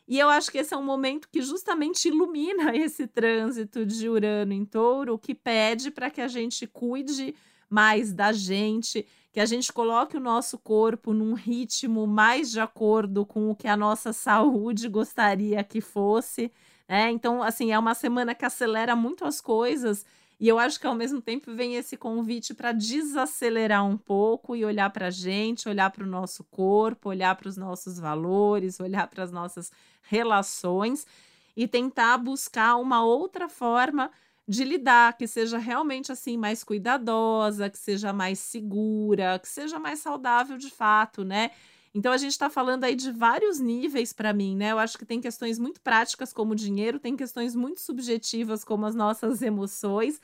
E 0.08 0.18
eu 0.18 0.28
acho 0.30 0.50
que 0.50 0.58
esse 0.58 0.72
é 0.72 0.76
um 0.76 0.84
momento 0.84 1.28
que 1.30 1.42
justamente 1.42 2.08
ilumina 2.08 2.74
esse 2.76 3.06
trânsito 3.06 3.84
de 3.84 4.08
Urano 4.08 4.52
em 4.54 4.64
touro, 4.64 5.18
que 5.18 5.34
pede 5.34 5.90
para 5.90 6.10
que 6.10 6.22
a 6.22 6.28
gente 6.28 6.66
cuide 6.66 7.34
mais 7.68 8.14
da 8.14 8.32
gente, 8.32 9.06
que 9.34 9.40
a 9.40 9.46
gente 9.46 9.72
coloque 9.72 10.16
o 10.16 10.20
nosso 10.20 10.56
corpo 10.56 11.12
num 11.12 11.34
ritmo 11.34 12.06
mais 12.06 12.52
de 12.52 12.60
acordo 12.60 13.26
com 13.26 13.50
o 13.50 13.56
que 13.56 13.66
a 13.66 13.76
nossa 13.76 14.12
saúde 14.12 14.88
gostaria 14.88 15.64
que 15.64 15.80
fosse. 15.80 16.52
Né? 16.88 17.10
Então, 17.10 17.42
assim, 17.42 17.72
é 17.72 17.78
uma 17.78 17.94
semana 17.94 18.32
que 18.32 18.44
acelera 18.44 18.94
muito 18.94 19.24
as 19.24 19.40
coisas. 19.40 20.06
E 20.38 20.46
eu 20.46 20.56
acho 20.56 20.78
que 20.78 20.86
ao 20.86 20.94
mesmo 20.94 21.20
tempo 21.20 21.52
vem 21.52 21.74
esse 21.74 21.96
convite 21.96 22.54
para 22.54 22.70
desacelerar 22.70 23.84
um 23.84 23.96
pouco 23.96 24.54
e 24.54 24.64
olhar 24.64 24.88
para 24.90 25.08
a 25.08 25.10
gente, 25.10 25.68
olhar 25.68 25.90
para 25.90 26.04
o 26.04 26.08
nosso 26.08 26.44
corpo, 26.44 27.08
olhar 27.08 27.34
para 27.34 27.48
os 27.48 27.56
nossos 27.56 27.98
valores, 27.98 28.78
olhar 28.78 29.08
para 29.08 29.24
as 29.24 29.32
nossas 29.32 29.72
relações 30.02 31.08
e 31.56 31.66
tentar 31.66 32.18
buscar 32.18 32.76
uma 32.76 33.04
outra 33.04 33.48
forma 33.48 34.12
de 34.46 34.62
lidar, 34.64 35.16
que 35.16 35.26
seja 35.26 35.58
realmente 35.58 36.12
assim 36.12 36.36
mais 36.36 36.62
cuidadosa, 36.62 37.70
que 37.70 37.78
seja 37.78 38.12
mais 38.12 38.38
segura, 38.38 39.38
que 39.38 39.48
seja 39.48 39.78
mais 39.78 40.00
saudável 40.00 40.58
de 40.58 40.70
fato, 40.70 41.24
né? 41.24 41.50
Então 41.94 42.12
a 42.12 42.16
gente 42.16 42.32
está 42.32 42.50
falando 42.50 42.84
aí 42.84 42.94
de 42.94 43.12
vários 43.12 43.60
níveis 43.60 44.12
para 44.12 44.32
mim, 44.32 44.56
né? 44.56 44.72
Eu 44.72 44.78
acho 44.78 44.98
que 44.98 45.06
tem 45.06 45.20
questões 45.20 45.58
muito 45.58 45.80
práticas 45.80 46.32
como 46.32 46.54
dinheiro, 46.54 46.98
tem 46.98 47.16
questões 47.16 47.54
muito 47.54 47.80
subjetivas 47.80 48.64
como 48.64 48.84
as 48.84 48.94
nossas 48.94 49.40
emoções, 49.42 50.20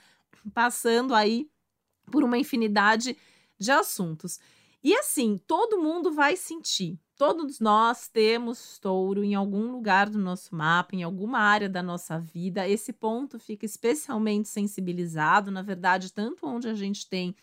passando 0.53 1.15
aí 1.15 1.49
por 2.11 2.25
uma 2.25 2.37
infinidade 2.37 3.17
de 3.59 3.71
assuntos. 3.71 4.41
E 4.83 4.95
assim, 4.97 5.39
todo 5.47 5.81
mundo 5.81 6.11
vai 6.13 6.37
sentir. 6.37 6.99
Todos 7.21 7.61
nós 7.61 8.09
temos 8.09 8.79
touro 8.79 9.23
em 9.23 9.35
algum 9.35 9.71
lugar 9.71 10.09
do 10.09 10.19
nosso 10.19 10.55
mapa, 10.55 10.97
em 10.97 11.03
alguma 11.03 11.39
área 11.39 11.69
da 11.69 11.83
nossa 11.83 12.19
vida. 12.19 12.67
Esse 12.67 12.95
ponto 12.95 13.39
fica 13.39 13.67
especialmente 13.67 14.49
sensibilizado, 14.49 15.51
na 15.51 15.61
verdade, 15.61 16.15
tanto 16.15 16.47
onde 16.47 16.67
a 16.67 16.73
gente 16.73 17.07
tem 17.07 17.37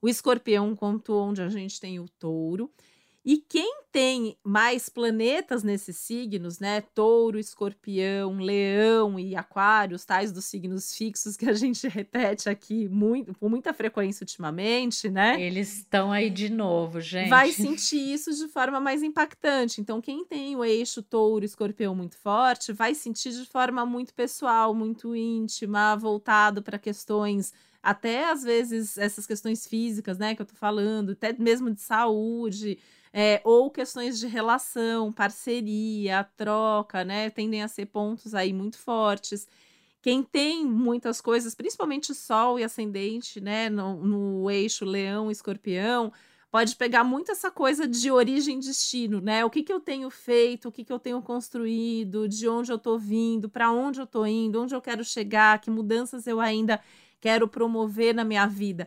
o 0.00 0.08
escorpião 0.08 0.72
quanto 0.76 1.12
onde 1.14 1.42
a 1.42 1.48
gente 1.48 1.80
tem 1.80 1.98
o 1.98 2.08
touro. 2.08 2.70
E 3.28 3.36
quem 3.36 3.82
tem 3.92 4.38
mais 4.42 4.88
planetas 4.88 5.62
nesses 5.62 5.98
signos, 5.98 6.58
né? 6.60 6.80
Touro, 6.80 7.38
Escorpião, 7.38 8.38
Leão 8.38 9.20
e 9.20 9.36
Aquário, 9.36 9.96
os 9.96 10.04
tais 10.06 10.32
dos 10.32 10.46
signos 10.46 10.96
fixos 10.96 11.36
que 11.36 11.46
a 11.46 11.52
gente 11.52 11.86
repete 11.92 12.48
aqui 12.48 12.88
muito, 12.88 13.34
com 13.34 13.50
muita 13.50 13.74
frequência 13.74 14.24
ultimamente, 14.24 15.10
né? 15.10 15.38
Eles 15.38 15.76
estão 15.76 16.10
aí 16.10 16.30
de 16.30 16.48
novo, 16.48 17.02
gente. 17.02 17.28
Vai 17.28 17.52
sentir 17.52 18.00
isso 18.00 18.32
de 18.32 18.48
forma 18.48 18.80
mais 18.80 19.02
impactante. 19.02 19.78
Então, 19.78 20.00
quem 20.00 20.24
tem 20.24 20.56
o 20.56 20.64
eixo 20.64 21.02
Touro, 21.02 21.44
Escorpião 21.44 21.94
muito 21.94 22.16
forte, 22.16 22.72
vai 22.72 22.94
sentir 22.94 23.32
de 23.32 23.44
forma 23.44 23.84
muito 23.84 24.14
pessoal, 24.14 24.74
muito 24.74 25.14
íntima, 25.14 25.94
voltado 25.96 26.62
para 26.62 26.78
questões 26.78 27.52
até 27.82 28.30
às 28.30 28.42
vezes 28.42 28.98
essas 28.98 29.26
questões 29.26 29.66
físicas, 29.66 30.18
né, 30.18 30.34
que 30.34 30.42
eu 30.42 30.46
tô 30.46 30.54
falando, 30.54 31.12
até 31.12 31.32
mesmo 31.32 31.70
de 31.70 31.80
saúde, 31.80 32.78
é, 33.20 33.40
ou 33.42 33.68
questões 33.68 34.20
de 34.20 34.28
relação, 34.28 35.12
parceria, 35.12 36.22
troca, 36.36 37.02
né? 37.04 37.28
Tendem 37.30 37.64
a 37.64 37.66
ser 37.66 37.86
pontos 37.86 38.32
aí 38.32 38.52
muito 38.52 38.78
fortes. 38.78 39.48
Quem 40.00 40.22
tem 40.22 40.64
muitas 40.64 41.20
coisas, 41.20 41.52
principalmente 41.52 42.14
Sol 42.14 42.60
e 42.60 42.62
Ascendente, 42.62 43.40
né? 43.40 43.68
No, 43.68 43.96
no 43.96 44.48
eixo 44.48 44.84
Leão 44.84 45.32
Escorpião, 45.32 46.12
pode 46.48 46.76
pegar 46.76 47.02
muito 47.02 47.32
essa 47.32 47.50
coisa 47.50 47.88
de 47.88 48.08
origem 48.08 48.58
e 48.58 48.60
destino, 48.60 49.20
né? 49.20 49.44
O 49.44 49.50
que, 49.50 49.64
que 49.64 49.72
eu 49.72 49.80
tenho 49.80 50.08
feito, 50.10 50.68
o 50.68 50.72
que, 50.72 50.84
que 50.84 50.92
eu 50.92 50.98
tenho 51.00 51.20
construído, 51.20 52.28
de 52.28 52.48
onde 52.48 52.70
eu 52.70 52.76
estou 52.76 53.00
vindo, 53.00 53.48
para 53.48 53.72
onde 53.72 53.98
eu 54.00 54.04
estou 54.04 54.24
indo, 54.28 54.62
onde 54.62 54.76
eu 54.76 54.80
quero 54.80 55.04
chegar, 55.04 55.60
que 55.60 55.72
mudanças 55.72 56.28
eu 56.28 56.38
ainda 56.38 56.80
quero 57.20 57.48
promover 57.48 58.14
na 58.14 58.22
minha 58.22 58.46
vida. 58.46 58.86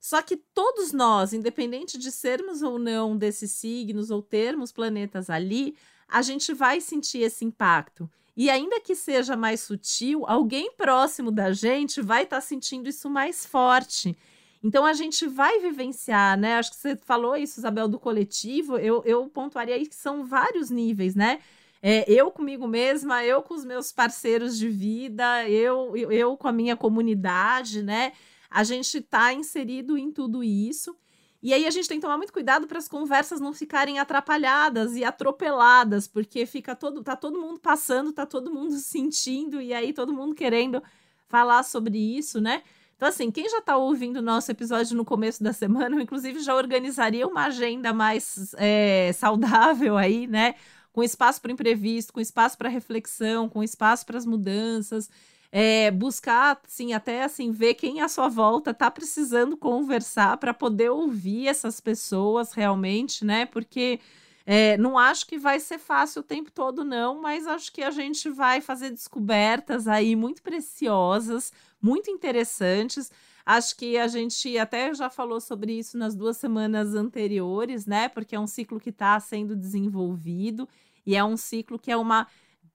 Só 0.00 0.22
que 0.22 0.36
todos 0.36 0.92
nós, 0.92 1.32
independente 1.32 1.98
de 1.98 2.12
sermos 2.12 2.62
ou 2.62 2.78
não 2.78 3.16
desses 3.16 3.50
signos 3.52 4.10
ou 4.10 4.22
termos 4.22 4.72
planetas 4.72 5.28
ali, 5.28 5.76
a 6.08 6.22
gente 6.22 6.54
vai 6.54 6.80
sentir 6.80 7.18
esse 7.18 7.44
impacto. 7.44 8.08
E 8.36 8.48
ainda 8.48 8.80
que 8.80 8.94
seja 8.94 9.36
mais 9.36 9.60
sutil, 9.60 10.24
alguém 10.26 10.70
próximo 10.72 11.30
da 11.30 11.52
gente 11.52 12.00
vai 12.00 12.22
estar 12.22 12.36
tá 12.36 12.40
sentindo 12.40 12.88
isso 12.88 13.10
mais 13.10 13.44
forte. 13.44 14.16
Então 14.62 14.86
a 14.86 14.92
gente 14.92 15.26
vai 15.26 15.58
vivenciar, 15.58 16.38
né? 16.38 16.54
Acho 16.54 16.70
que 16.70 16.76
você 16.76 16.96
falou 16.96 17.36
isso, 17.36 17.58
Isabel, 17.58 17.88
do 17.88 17.98
coletivo. 17.98 18.78
Eu, 18.78 19.02
eu 19.04 19.28
pontuaria 19.28 19.74
aí 19.74 19.86
que 19.86 19.94
são 19.94 20.24
vários 20.24 20.70
níveis, 20.70 21.14
né? 21.14 21.40
É, 21.82 22.10
eu 22.10 22.30
comigo 22.30 22.66
mesma, 22.66 23.24
eu 23.24 23.40
com 23.42 23.54
os 23.54 23.64
meus 23.64 23.92
parceiros 23.92 24.58
de 24.58 24.68
vida, 24.68 25.48
eu, 25.48 25.96
eu, 25.96 26.10
eu 26.10 26.36
com 26.36 26.48
a 26.48 26.52
minha 26.52 26.76
comunidade, 26.76 27.82
né? 27.82 28.12
A 28.50 28.64
gente 28.64 28.98
está 28.98 29.32
inserido 29.32 29.98
em 29.98 30.10
tudo 30.10 30.42
isso. 30.42 30.96
E 31.40 31.54
aí 31.54 31.66
a 31.66 31.70
gente 31.70 31.88
tem 31.88 31.98
que 31.98 32.02
tomar 32.02 32.16
muito 32.16 32.32
cuidado 32.32 32.66
para 32.66 32.78
as 32.78 32.88
conversas 32.88 33.40
não 33.40 33.52
ficarem 33.52 33.98
atrapalhadas 33.98 34.96
e 34.96 35.04
atropeladas, 35.04 36.08
porque 36.08 36.44
fica 36.46 36.74
todo, 36.74 37.02
tá 37.02 37.14
todo 37.14 37.40
mundo 37.40 37.60
passando, 37.60 38.12
tá 38.12 38.26
todo 38.26 38.52
mundo 38.52 38.74
sentindo 38.78 39.60
e 39.60 39.72
aí 39.72 39.92
todo 39.92 40.12
mundo 40.12 40.34
querendo 40.34 40.82
falar 41.28 41.62
sobre 41.62 41.96
isso, 41.96 42.40
né? 42.40 42.62
Então, 42.96 43.08
assim, 43.08 43.30
quem 43.30 43.48
já 43.48 43.58
está 43.58 43.76
ouvindo 43.76 44.16
o 44.16 44.22
nosso 44.22 44.50
episódio 44.50 44.96
no 44.96 45.04
começo 45.04 45.40
da 45.40 45.52
semana, 45.52 45.94
eu, 45.94 46.00
inclusive, 46.00 46.40
já 46.40 46.56
organizaria 46.56 47.28
uma 47.28 47.44
agenda 47.44 47.92
mais 47.92 48.52
é, 48.58 49.12
saudável 49.14 49.96
aí, 49.96 50.26
né? 50.26 50.56
Com 50.92 51.04
espaço 51.04 51.40
para 51.40 51.52
imprevisto, 51.52 52.12
com 52.12 52.20
espaço 52.20 52.58
para 52.58 52.68
reflexão, 52.68 53.48
com 53.48 53.62
espaço 53.62 54.04
para 54.04 54.18
as 54.18 54.26
mudanças 54.26 55.08
é, 55.50 55.90
buscar, 55.90 56.60
assim, 56.66 56.92
até 56.92 57.24
assim, 57.24 57.50
ver 57.50 57.74
quem 57.74 58.00
à 58.00 58.08
sua 58.08 58.28
volta 58.28 58.70
está 58.70 58.90
precisando 58.90 59.56
conversar 59.56 60.36
para 60.36 60.52
poder 60.52 60.90
ouvir 60.90 61.48
essas 61.48 61.80
pessoas 61.80 62.52
realmente, 62.52 63.24
né? 63.24 63.46
Porque 63.46 63.98
é, 64.44 64.76
não 64.78 64.98
acho 64.98 65.26
que 65.26 65.38
vai 65.38 65.58
ser 65.60 65.78
fácil 65.78 66.20
o 66.20 66.24
tempo 66.24 66.50
todo, 66.50 66.84
não, 66.84 67.20
mas 67.20 67.46
acho 67.46 67.72
que 67.72 67.82
a 67.82 67.90
gente 67.90 68.28
vai 68.28 68.60
fazer 68.60 68.90
descobertas 68.90 69.88
aí 69.88 70.14
muito 70.16 70.42
preciosas, 70.42 71.52
muito 71.80 72.10
interessantes. 72.10 73.10
Acho 73.44 73.76
que 73.76 73.96
a 73.96 74.06
gente 74.06 74.58
até 74.58 74.92
já 74.92 75.08
falou 75.08 75.40
sobre 75.40 75.72
isso 75.72 75.96
nas 75.96 76.14
duas 76.14 76.36
semanas 76.36 76.94
anteriores, 76.94 77.86
né? 77.86 78.08
Porque 78.08 78.36
é 78.36 78.40
um 78.40 78.46
ciclo 78.46 78.78
que 78.78 78.90
está 78.90 79.18
sendo 79.20 79.56
desenvolvido 79.56 80.68
e 81.06 81.16
é 81.16 81.24
um 81.24 81.36
ciclo 81.36 81.78
que 81.78 81.90
é 81.90 81.96
uma 81.96 82.26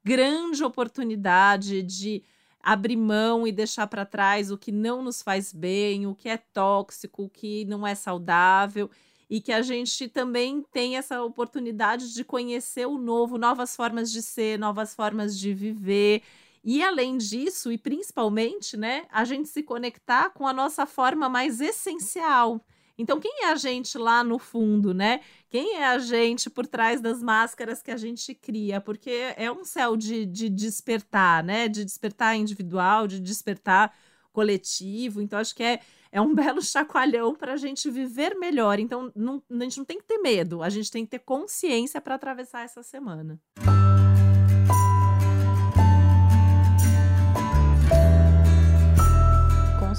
grande 0.03 0.63
oportunidade 0.63 1.83
de 1.83 2.23
abrir 2.63 2.95
mão 2.95 3.45
e 3.45 3.51
deixar 3.51 3.85
para 3.87 4.05
trás 4.05 4.49
o 4.49 4.57
que 4.57 4.71
não 4.71 5.03
nos 5.03 5.21
faz 5.21 5.51
bem, 5.51 6.07
o 6.07 6.15
que 6.15 6.29
é 6.29 6.37
tóxico, 6.37 7.23
o 7.23 7.29
que 7.29 7.65
não 7.65 7.85
é 7.85 7.93
saudável, 7.93 8.89
e 9.29 9.41
que 9.41 9.51
a 9.51 9.61
gente 9.61 10.07
também 10.07 10.63
tem 10.71 10.95
essa 10.95 11.21
oportunidade 11.21 12.13
de 12.13 12.23
conhecer 12.23 12.87
o 12.87 12.97
novo, 12.97 13.37
novas 13.37 13.75
formas 13.75 14.11
de 14.11 14.21
ser, 14.21 14.57
novas 14.57 14.95
formas 14.95 15.37
de 15.37 15.53
viver. 15.53 16.23
E 16.63 16.81
além 16.81 17.17
disso, 17.17 17.71
e 17.71 17.77
principalmente, 17.77 18.77
né, 18.77 19.05
a 19.11 19.25
gente 19.25 19.49
se 19.49 19.61
conectar 19.61 20.29
com 20.29 20.47
a 20.47 20.53
nossa 20.53 20.85
forma 20.85 21.27
mais 21.27 21.59
essencial. 21.59 22.65
Então, 22.97 23.19
quem 23.19 23.45
é 23.45 23.51
a 23.51 23.55
gente 23.55 23.97
lá 23.97 24.23
no 24.23 24.37
fundo, 24.37 24.93
né? 24.93 25.21
Quem 25.49 25.77
é 25.77 25.85
a 25.85 25.97
gente 25.97 26.49
por 26.49 26.67
trás 26.67 27.01
das 27.01 27.23
máscaras 27.23 27.81
que 27.81 27.89
a 27.89 27.97
gente 27.97 28.35
cria? 28.35 28.79
Porque 28.79 29.33
é 29.35 29.51
um 29.51 29.63
céu 29.63 29.97
de, 29.97 30.25
de 30.25 30.47
despertar, 30.49 31.43
né? 31.43 31.67
De 31.67 31.83
despertar 31.83 32.37
individual, 32.37 33.07
de 33.07 33.19
despertar 33.19 33.93
coletivo. 34.31 35.21
Então, 35.21 35.39
acho 35.39 35.55
que 35.55 35.63
é, 35.63 35.79
é 36.11 36.21
um 36.21 36.33
belo 36.35 36.61
chacoalhão 36.61 37.35
para 37.35 37.53
a 37.53 37.57
gente 37.57 37.89
viver 37.89 38.35
melhor. 38.35 38.79
Então, 38.79 39.11
não, 39.15 39.41
a 39.49 39.63
gente 39.63 39.77
não 39.77 39.85
tem 39.85 39.97
que 39.97 40.05
ter 40.05 40.19
medo, 40.19 40.61
a 40.61 40.69
gente 40.69 40.91
tem 40.91 41.03
que 41.03 41.11
ter 41.11 41.19
consciência 41.19 41.99
para 41.99 42.15
atravessar 42.15 42.63
essa 42.63 42.83
semana. 42.83 43.39
Com 43.57 43.82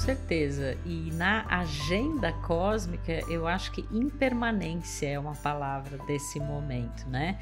certeza. 0.05 0.77
E 0.85 1.09
na 1.13 1.47
agenda 1.47 2.31
cósmica, 2.31 3.21
eu 3.27 3.47
acho 3.47 3.71
que 3.71 3.83
impermanência 3.91 5.07
é 5.07 5.17
uma 5.17 5.35
palavra 5.35 5.97
desse 6.05 6.39
momento, 6.39 7.09
né? 7.09 7.39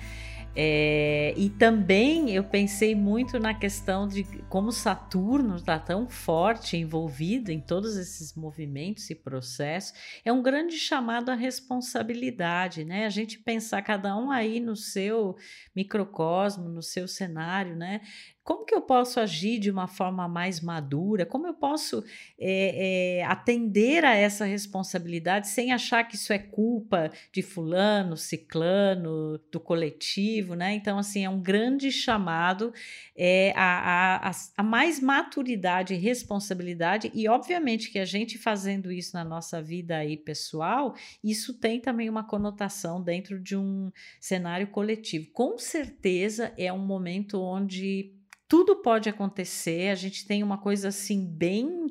É, 0.55 1.33
e 1.35 1.49
também 1.49 2.29
eu 2.29 2.43
pensei 2.43 2.93
muito 2.93 3.39
na 3.39 3.55
questão 3.55 4.07
de 4.07 4.23
como 4.49 4.71
Saturno 4.71 5.55
está 5.55 5.79
tão 5.79 6.07
forte, 6.07 6.77
envolvido 6.77 7.51
em 7.51 7.59
todos 7.59 7.97
esses 7.97 8.35
movimentos 8.35 9.09
e 9.09 9.15
processos, 9.15 9.93
é 10.23 10.31
um 10.31 10.43
grande 10.43 10.77
chamado 10.77 11.31
à 11.31 11.33
responsabilidade, 11.33 12.85
né? 12.85 13.07
A 13.07 13.09
gente 13.09 13.39
pensar 13.39 13.81
cada 13.81 14.15
um 14.15 14.29
aí 14.29 14.59
no 14.59 14.75
seu 14.75 15.35
microcosmo, 15.75 16.69
no 16.69 16.83
seu 16.83 17.07
cenário, 17.07 17.75
né? 17.75 18.01
Como 18.43 18.65
que 18.65 18.75
eu 18.75 18.81
posso 18.81 19.19
agir 19.19 19.57
de 19.57 19.71
uma 19.71 19.87
forma 19.87 20.27
mais 20.27 20.59
madura? 20.59 21.25
Como 21.25 21.47
eu 21.47 21.53
posso 21.53 22.03
é, 22.37 23.19
é, 23.19 23.23
atender 23.23 24.03
a 24.03 24.13
essa 24.13 24.43
responsabilidade 24.43 25.47
sem 25.47 25.71
achar 25.71 26.03
que 26.03 26.15
isso 26.15 26.33
é 26.33 26.37
culpa 26.37 27.09
de 27.31 27.41
fulano, 27.41 28.17
ciclano, 28.17 29.39
do 29.49 29.59
coletivo, 29.59 30.55
né? 30.55 30.73
Então, 30.73 30.97
assim, 30.97 31.23
é 31.23 31.29
um 31.29 31.41
grande 31.41 31.89
chamado 31.89 32.73
é, 33.15 33.53
a, 33.55 34.29
a, 34.29 34.31
a 34.57 34.63
mais 34.63 34.99
maturidade 34.99 35.93
e 35.93 35.97
responsabilidade, 35.97 37.11
e 37.13 37.29
obviamente 37.29 37.91
que 37.91 37.99
a 37.99 38.05
gente 38.05 38.37
fazendo 38.37 38.91
isso 38.91 39.15
na 39.15 39.23
nossa 39.23 39.61
vida 39.61 39.97
aí 39.97 40.17
pessoal, 40.17 40.95
isso 41.23 41.53
tem 41.53 41.79
também 41.79 42.09
uma 42.09 42.23
conotação 42.25 43.01
dentro 43.01 43.39
de 43.39 43.55
um 43.55 43.89
cenário 44.19 44.67
coletivo. 44.67 45.27
Com 45.31 45.57
certeza 45.57 46.53
é 46.57 46.71
um 46.73 46.85
momento 46.85 47.41
onde 47.41 48.11
tudo 48.53 48.75
pode 48.75 49.09
acontecer. 49.09 49.89
A 49.89 49.95
gente 49.95 50.27
tem 50.27 50.43
uma 50.43 50.59
coisa 50.59 50.89
assim 50.89 51.25
bem 51.25 51.87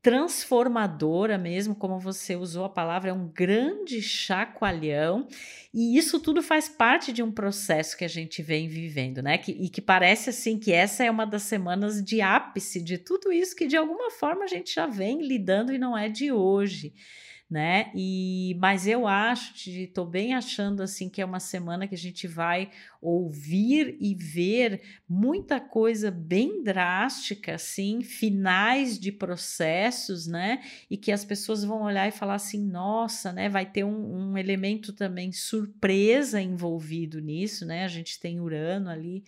transformadora 0.00 1.36
mesmo, 1.36 1.74
como 1.74 1.98
você 1.98 2.34
usou 2.34 2.64
a 2.64 2.70
palavra, 2.70 3.10
é 3.10 3.12
um 3.12 3.28
grande 3.28 4.00
chacoalhão, 4.00 5.28
e 5.74 5.98
isso 5.98 6.18
tudo 6.18 6.42
faz 6.42 6.70
parte 6.70 7.12
de 7.12 7.22
um 7.22 7.30
processo 7.30 7.98
que 7.98 8.04
a 8.06 8.08
gente 8.08 8.42
vem 8.42 8.66
vivendo, 8.66 9.20
né? 9.20 9.36
Que, 9.36 9.52
e 9.52 9.68
que 9.68 9.82
parece 9.82 10.30
assim 10.30 10.58
que 10.58 10.72
essa 10.72 11.04
é 11.04 11.10
uma 11.10 11.26
das 11.26 11.42
semanas 11.42 12.02
de 12.02 12.22
ápice 12.22 12.82
de 12.82 12.96
tudo 12.96 13.30
isso 13.30 13.54
que 13.54 13.66
de 13.66 13.76
alguma 13.76 14.10
forma 14.10 14.44
a 14.44 14.48
gente 14.48 14.74
já 14.74 14.86
vem 14.86 15.20
lidando 15.20 15.70
e 15.70 15.76
não 15.76 15.98
é 15.98 16.08
de 16.08 16.32
hoje 16.32 16.94
né? 17.50 17.90
E 17.96 18.56
mas 18.60 18.86
eu 18.86 19.08
acho, 19.08 19.68
estou 19.68 20.06
bem 20.06 20.34
achando 20.34 20.82
assim 20.82 21.08
que 21.08 21.20
é 21.20 21.24
uma 21.24 21.40
semana 21.40 21.88
que 21.88 21.94
a 21.96 21.98
gente 21.98 22.28
vai 22.28 22.70
ouvir 23.02 23.96
e 24.00 24.14
ver 24.14 24.80
muita 25.08 25.58
coisa 25.58 26.10
bem 26.10 26.62
drástica, 26.62 27.56
assim, 27.56 28.02
finais 28.02 29.00
de 29.00 29.10
processos, 29.10 30.28
né? 30.28 30.62
E 30.88 30.96
que 30.96 31.10
as 31.10 31.24
pessoas 31.24 31.64
vão 31.64 31.82
olhar 31.82 32.06
e 32.06 32.12
falar 32.12 32.34
assim, 32.34 32.64
nossa, 32.64 33.32
né? 33.32 33.48
Vai 33.48 33.66
ter 33.66 33.82
um, 33.82 34.30
um 34.30 34.38
elemento 34.38 34.92
também 34.92 35.32
surpresa 35.32 36.40
envolvido 36.40 37.20
nisso, 37.20 37.66
né? 37.66 37.84
A 37.84 37.88
gente 37.88 38.20
tem 38.20 38.40
Urano 38.40 38.88
ali 38.88 39.24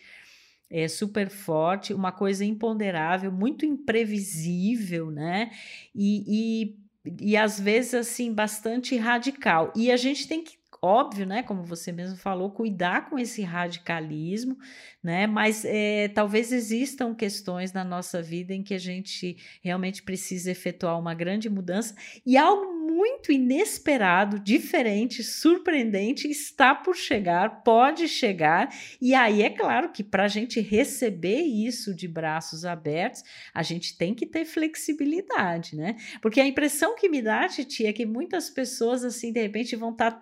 é 0.74 0.88
super 0.88 1.28
forte, 1.28 1.92
uma 1.92 2.11
coisa 2.11 2.46
imponderável, 2.46 3.30
muito 3.30 3.66
imprevisível, 3.66 5.11
né? 5.11 5.50
E, 5.94 6.24
e 6.64 6.82
e 7.21 7.37
às 7.37 7.59
vezes 7.59 7.95
assim 7.95 8.33
bastante 8.33 8.97
radical. 8.97 9.73
E 9.77 9.91
a 9.91 9.97
gente 9.97 10.29
tem 10.29 10.43
que 10.43 10.57
óbvio, 10.83 11.25
né, 11.25 11.45
como 11.45 11.62
você 11.62 11.92
mesmo 11.92 12.16
falou, 12.16 12.51
cuidar 12.51 13.09
com 13.09 13.16
esse 13.16 13.42
radicalismo, 13.42 14.59
né, 15.01 15.29
mas 15.29 15.64
é, 15.64 16.09
talvez 16.09 16.51
existam 16.51 17.14
questões 17.14 17.73
na 17.73 17.85
nossa 17.85 18.21
vida 18.21 18.53
em 18.53 18.64
que 18.64 18.75
a 18.75 18.79
gente 18.79 19.37
realmente 19.62 20.03
precisa 20.03 20.51
efetuar 20.51 20.99
uma 20.99 21.14
grande 21.14 21.49
mudança 21.49 21.95
e 22.27 22.37
algo 22.37 22.73
muito 22.92 23.33
inesperado, 23.33 24.38
diferente, 24.38 25.23
surpreendente 25.23 26.29
está 26.29 26.75
por 26.75 26.95
chegar, 26.95 27.62
pode 27.62 28.07
chegar, 28.07 28.68
e 29.01 29.14
aí 29.14 29.42
é 29.42 29.51
claro 29.51 29.90
que 29.90 30.05
para 30.05 30.25
a 30.25 30.29
gente 30.29 30.61
receber 30.61 31.40
isso 31.42 31.95
de 31.95 32.07
braços 32.07 32.64
abertos, 32.64 33.23
a 33.55 33.62
gente 33.62 33.97
tem 33.97 34.14
que 34.14 34.27
ter 34.27 34.45
flexibilidade, 34.45 35.75
né? 35.77 35.97
Porque 36.21 36.40
a 36.40 36.47
impressão 36.47 36.95
que 36.95 37.09
me 37.09 37.23
dá, 37.23 37.49
Titi, 37.49 37.87
é 37.87 37.92
que 37.92 38.05
muitas 38.05 38.51
pessoas, 38.51 39.05
assim, 39.05 39.33
de 39.33 39.40
repente 39.40 39.75
vão 39.75 39.90
estar 39.90 40.11
tá 40.11 40.18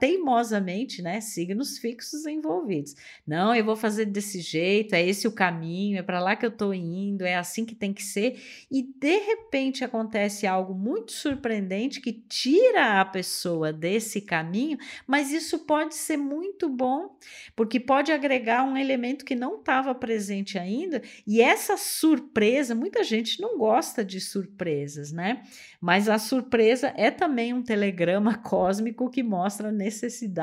teimosamente, 0.50 1.00
né? 1.00 1.20
Signos 1.20 1.78
fixos 1.78 2.26
envolvidos. 2.26 2.94
Não, 3.26 3.54
eu 3.54 3.64
vou 3.64 3.76
fazer 3.76 4.06
desse 4.06 4.40
jeito, 4.40 4.94
é 4.94 5.06
esse 5.06 5.28
o 5.28 5.32
caminho, 5.32 5.98
é 5.98 6.02
para 6.02 6.20
lá 6.20 6.34
que 6.34 6.44
eu 6.44 6.50
estou 6.50 6.74
indo, 6.74 7.24
é 7.24 7.36
assim 7.36 7.64
que 7.64 7.74
tem 7.74 7.92
que 7.92 8.02
ser, 8.02 8.40
e 8.70 8.82
de 8.82 9.18
repente 9.18 9.84
acontece 9.84 10.46
algo 10.46 10.74
muito 10.74 11.12
surpreendente 11.12 12.00
que 12.00 12.12
tira 12.12 13.00
a 13.00 13.04
pessoa 13.04 13.72
desse 13.72 14.20
caminho, 14.20 14.78
mas 15.06 15.30
isso 15.30 15.60
pode 15.60 15.94
ser 15.94 16.16
muito 16.16 16.68
bom, 16.68 17.16
porque 17.54 17.78
pode 17.78 18.10
agregar 18.10 18.64
um 18.64 18.76
elemento 18.76 19.24
que 19.24 19.36
não 19.36 19.60
estava 19.60 19.94
presente 19.94 20.58
ainda, 20.58 21.02
e 21.26 21.40
essa 21.40 21.76
surpresa, 21.76 22.74
muita 22.74 23.04
gente 23.04 23.40
não 23.40 23.56
gosta 23.56 24.04
de 24.04 24.20
surpresas, 24.20 25.12
né? 25.12 25.42
Mas 25.80 26.08
a 26.08 26.18
surpresa 26.18 26.92
é 26.96 27.10
também 27.10 27.54
um 27.54 27.62
telegrama 27.62 28.36
cósmico 28.42 29.10
que 29.10 29.22
mostra 29.22 29.68
a 29.68 29.72
necessidade 29.72 30.39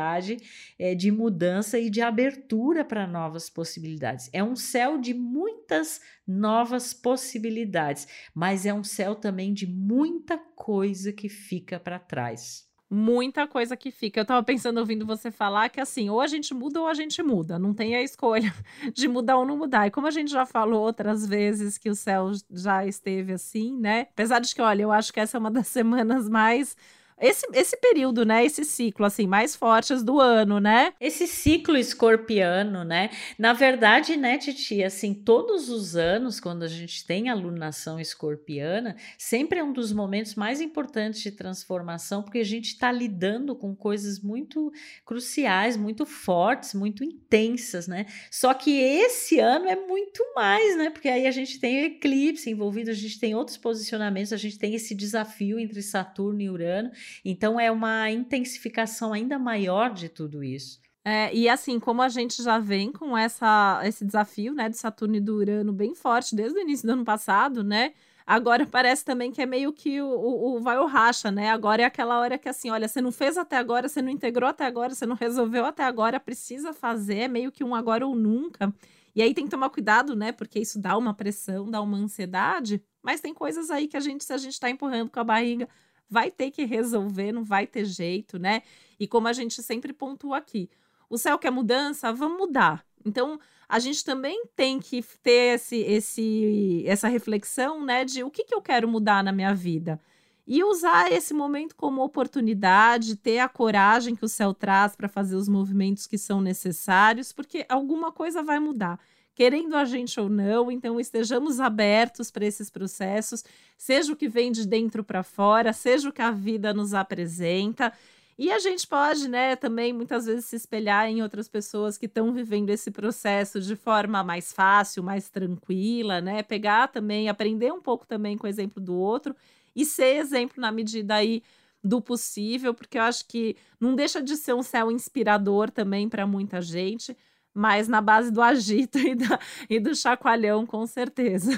é, 0.78 0.94
de 0.94 1.12
mudança 1.12 1.80
e 1.80 1.90
de 1.90 2.02
abertura 2.02 2.86
para 2.86 3.08
novas 3.08 3.50
possibilidades. 3.50 4.30
É 4.32 4.44
um 4.44 4.56
céu 4.56 4.98
de 4.98 5.14
muitas 5.14 6.00
novas 6.26 6.94
possibilidades, 6.94 8.08
mas 8.34 8.66
é 8.66 8.74
um 8.74 8.84
céu 8.84 9.16
também 9.16 9.54
de 9.54 9.66
muita 9.66 10.38
coisa 10.38 11.12
que 11.12 11.30
fica 11.30 11.80
para 11.80 12.00
trás 12.00 12.68
muita 12.90 13.46
coisa 13.48 13.76
que 13.76 13.92
fica. 13.92 14.20
Eu 14.20 14.26
tava 14.26 14.44
pensando, 14.44 14.78
ouvindo 14.80 15.06
você 15.06 15.30
falar, 15.30 15.70
que 15.70 15.80
assim, 15.80 16.10
ou 16.10 16.22
a 16.22 16.28
gente 16.28 16.54
muda 16.54 16.80
ou 16.80 16.88
a 16.88 16.94
gente 16.94 17.22
muda. 17.22 17.60
Não 17.60 17.74
tem 17.74 17.96
a 17.96 18.02
escolha 18.02 18.54
de 18.94 19.08
mudar 19.08 19.38
ou 19.38 19.46
não 19.46 19.58
mudar. 19.58 19.88
E 19.88 19.92
como 19.92 20.08
a 20.08 20.12
gente 20.12 20.32
já 20.32 20.46
falou 20.46 20.82
outras 20.82 21.26
vezes 21.26 21.78
que 21.78 21.90
o 21.90 21.96
céu 21.96 22.32
já 22.50 22.86
esteve 22.86 23.34
assim, 23.34 23.78
né? 23.78 24.08
Apesar 24.14 24.40
de 24.40 24.54
que, 24.54 24.62
olha, 24.62 24.84
eu 24.84 24.92
acho 24.92 25.12
que 25.12 25.20
essa 25.20 25.38
é 25.38 25.40
uma 25.40 25.52
das 25.52 25.68
semanas 25.68 26.30
mais 26.30 26.76
esse, 27.20 27.48
esse 27.54 27.76
período, 27.78 28.26
né? 28.26 28.46
Esse 28.46 28.64
ciclo, 28.64 29.06
assim, 29.06 29.26
mais 29.26 29.56
fortes 29.56 30.04
do 30.04 30.20
ano, 30.20 30.60
né? 30.60 30.94
Esse 31.02 31.28
ciclo 31.28 31.76
escorpiano, 31.76 32.84
né? 32.84 33.10
Na 33.40 33.54
verdade, 33.54 34.16
né, 34.16 34.38
Titi, 34.38 34.84
assim, 34.84 35.14
todos 35.14 35.70
os 35.70 35.96
anos, 35.96 36.40
quando 36.40 36.64
a 36.64 36.68
gente 36.68 37.06
tem 37.06 37.30
a 37.30 37.34
lunação 37.34 38.00
escorpiana, 38.00 38.96
sempre 39.18 39.60
é 39.60 39.64
um 39.64 39.74
dos 39.74 39.92
momentos 39.92 40.36
mais 40.36 40.62
importantes 40.62 41.22
de 41.22 41.32
transformação, 41.32 42.22
porque 42.22 42.40
a 42.40 42.46
gente 42.46 42.68
está 42.68 42.92
lidando 42.92 43.56
com 43.56 43.76
coisas 43.76 44.20
muito 44.20 44.72
cruciais, 45.06 45.76
muito 45.76 46.06
fortes, 46.06 46.74
muito 46.74 47.04
intensas, 47.04 47.88
né? 47.88 48.06
Só 48.30 48.54
que 48.54 48.80
esse 48.80 49.40
ano 49.40 49.68
é 49.68 49.76
muito 49.76 50.24
mais, 50.36 50.78
né? 50.78 50.90
Porque 50.92 51.10
aí 51.10 51.26
a 51.26 51.32
gente 51.32 51.60
tem 51.60 51.86
eclipse 51.86 52.50
envolvido, 52.50 52.92
a 52.92 52.94
gente 52.94 53.20
tem 53.20 53.34
outros 53.34 53.58
posicionamentos, 53.58 54.32
a 54.32 54.38
gente 54.38 54.60
tem 54.60 54.76
esse 54.76 54.94
desafio 54.94 55.60
entre 55.60 55.82
Saturno 55.82 56.42
e 56.42 56.50
Urano. 56.50 56.92
Então 57.24 57.60
é 57.60 57.72
uma 57.72 58.10
intensificação 58.12 59.14
ainda 59.14 59.38
maior 59.40 59.94
de 59.94 60.10
tudo 60.10 60.44
isso. 60.44 60.80
É, 61.10 61.34
e 61.34 61.48
assim, 61.48 61.80
como 61.80 62.02
a 62.02 62.10
gente 62.10 62.44
já 62.44 62.60
vem 62.60 62.92
com 62.92 63.18
essa, 63.18 63.82
esse 63.86 64.04
desafio, 64.04 64.54
né, 64.54 64.68
de 64.68 64.78
Saturno 64.78 65.16
e 65.16 65.22
do 65.22 65.38
Urano 65.38 65.72
bem 65.72 65.96
forte 65.96 66.36
desde 66.36 66.60
o 66.60 66.62
início 66.62 66.86
do 66.86 66.92
ano 66.92 67.06
passado, 67.06 67.64
né? 67.64 67.94
Agora 68.26 68.66
parece 68.68 69.06
também 69.06 69.32
que 69.32 69.42
é 69.42 69.46
meio 69.46 69.72
que 69.72 70.02
o, 70.02 70.06
o, 70.06 70.58
o 70.58 70.60
vai 70.60 70.78
ou 70.78 70.86
racha, 70.86 71.32
né? 71.32 71.50
Agora 71.50 71.82
é 71.82 71.86
aquela 71.86 72.20
hora 72.20 72.38
que 72.38 72.50
assim, 72.50 72.70
olha, 72.70 72.90
você 72.90 73.00
não 73.00 73.14
fez 73.14 73.38
até 73.38 73.56
agora, 73.56 73.88
você 73.88 74.02
não 74.02 74.10
integrou 74.10 74.50
até 74.50 74.66
agora, 74.66 74.94
você 74.94 75.06
não 75.06 75.16
resolveu 75.16 75.66
até 75.66 75.84
agora, 75.84 76.20
precisa 76.20 76.74
fazer, 76.74 77.20
é 77.20 77.28
meio 77.30 77.54
que 77.54 77.64
um 77.64 77.74
agora 77.74 78.06
ou 78.06 78.14
nunca. 78.14 78.74
E 79.16 79.22
aí 79.22 79.34
tem 79.34 79.46
que 79.46 79.50
tomar 79.52 79.70
cuidado, 79.70 80.14
né? 80.14 80.34
Porque 80.34 80.60
isso 80.60 80.78
dá 80.78 80.98
uma 80.98 81.14
pressão, 81.14 81.72
dá 81.72 81.82
uma 81.82 81.98
ansiedade, 81.98 82.84
mas 83.02 83.22
tem 83.22 83.34
coisas 83.34 83.72
aí 83.72 83.88
que 83.88 83.96
a 83.96 84.02
gente, 84.02 84.26
se 84.26 84.34
a 84.34 84.38
gente 84.38 84.54
está 84.54 84.70
empurrando 84.70 85.10
com 85.10 85.20
a 85.22 85.24
barriga, 85.24 85.70
vai 86.10 86.32
ter 86.32 86.52
que 86.52 86.64
resolver, 86.66 87.32
não 87.32 87.44
vai 87.44 87.68
ter 87.68 87.86
jeito, 87.86 88.40
né? 88.40 88.62
E 89.00 89.08
como 89.08 89.28
a 89.28 89.34
gente 89.34 89.62
sempre 89.62 89.94
pontua 89.94 90.38
aqui, 90.38 90.70
o 91.10 91.18
céu 91.18 91.38
quer 91.38 91.52
mudança, 91.52 92.12
vamos 92.14 92.38
mudar. 92.38 92.86
Então, 93.06 93.40
a 93.70 93.80
gente 93.80 94.04
também 94.04 94.46
tem 94.56 94.80
que 94.80 95.02
ter 95.22 95.56
esse, 95.56 95.78
esse, 95.78 96.84
essa 96.86 97.08
reflexão, 97.08 97.84
né, 97.84 98.06
de 98.06 98.24
o 98.24 98.32
que, 98.32 98.44
que 98.44 98.56
eu 98.56 98.62
quero 98.62 98.88
mudar 98.88 99.24
na 99.24 99.32
minha 99.32 99.54
vida. 99.54 100.00
E 100.46 100.64
usar 100.64 101.12
esse 101.12 101.34
momento 101.34 101.76
como 101.76 102.02
oportunidade, 102.02 103.18
ter 103.18 103.40
a 103.40 103.50
coragem 103.50 104.16
que 104.16 104.24
o 104.24 104.30
céu 104.30 104.54
traz 104.54 104.96
para 104.96 105.10
fazer 105.10 105.36
os 105.36 105.50
movimentos 105.50 106.08
que 106.08 106.18
são 106.18 106.40
necessários, 106.40 107.34
porque 107.34 107.66
alguma 107.68 108.14
coisa 108.14 108.42
vai 108.42 108.58
mudar 108.58 108.98
querendo 109.38 109.76
a 109.76 109.86
gente 109.86 110.20
ou 110.20 110.28
não, 110.28 110.72
então 110.72 111.00
estejamos 111.00 111.60
abertos 111.60 112.32
para 112.32 112.44
esses 112.44 112.72
processos, 112.72 113.46
seja 113.78 114.12
o 114.12 114.16
que 114.16 114.28
vem 114.28 114.52
de 114.52 114.66
dentro 114.68 115.04
para 115.04 115.22
fora, 115.22 115.72
seja 115.74 116.10
o 116.10 116.12
que 116.12 116.24
a 116.24 116.32
vida 116.32 116.74
nos 116.74 116.96
apresenta. 116.96 117.94
E 118.36 118.52
a 118.52 118.58
gente 118.58 118.88
pode, 118.88 119.28
né, 119.28 119.56
também 119.56 119.94
muitas 119.94 120.26
vezes 120.26 120.46
se 120.46 120.56
espelhar 120.56 121.08
em 121.08 121.22
outras 121.22 121.48
pessoas 121.48 122.00
que 122.00 122.08
estão 122.08 122.34
vivendo 122.34 122.72
esse 122.72 122.90
processo 122.90 123.62
de 123.62 123.76
forma 123.76 124.24
mais 124.24 124.52
fácil, 124.52 125.04
mais 125.04 125.30
tranquila, 125.30 126.20
né? 126.20 126.42
Pegar 126.42 126.88
também, 126.88 127.30
aprender 127.30 127.72
um 127.72 127.82
pouco 127.82 128.08
também 128.08 128.40
com 128.40 128.48
o 128.48 128.50
exemplo 128.50 128.82
do 128.82 128.96
outro 128.96 129.36
e 129.76 129.86
ser 129.86 130.16
exemplo 130.16 130.60
na 130.60 130.72
medida 130.72 131.14
aí 131.14 131.44
do 131.84 132.02
possível, 132.02 132.74
porque 132.74 132.98
eu 132.98 133.04
acho 133.04 133.28
que 133.28 133.56
não 133.80 133.94
deixa 133.94 134.20
de 134.20 134.36
ser 134.36 134.56
um 134.56 134.64
céu 134.64 134.92
inspirador 134.92 135.70
também 135.70 136.10
para 136.10 136.26
muita 136.26 136.60
gente 136.60 137.16
mas 137.54 137.88
na 137.88 138.02
base 138.02 138.32
do 138.32 138.42
agito 138.42 138.98
e, 139.00 139.16
da, 139.16 139.40
e 139.70 139.80
do 139.80 139.96
chacoalhão, 139.96 140.66
com 140.66 140.86
certeza. 140.86 141.52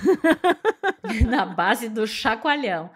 na 1.27 1.45
base 1.45 1.89
do 1.89 2.07
chacoalhão. 2.07 2.89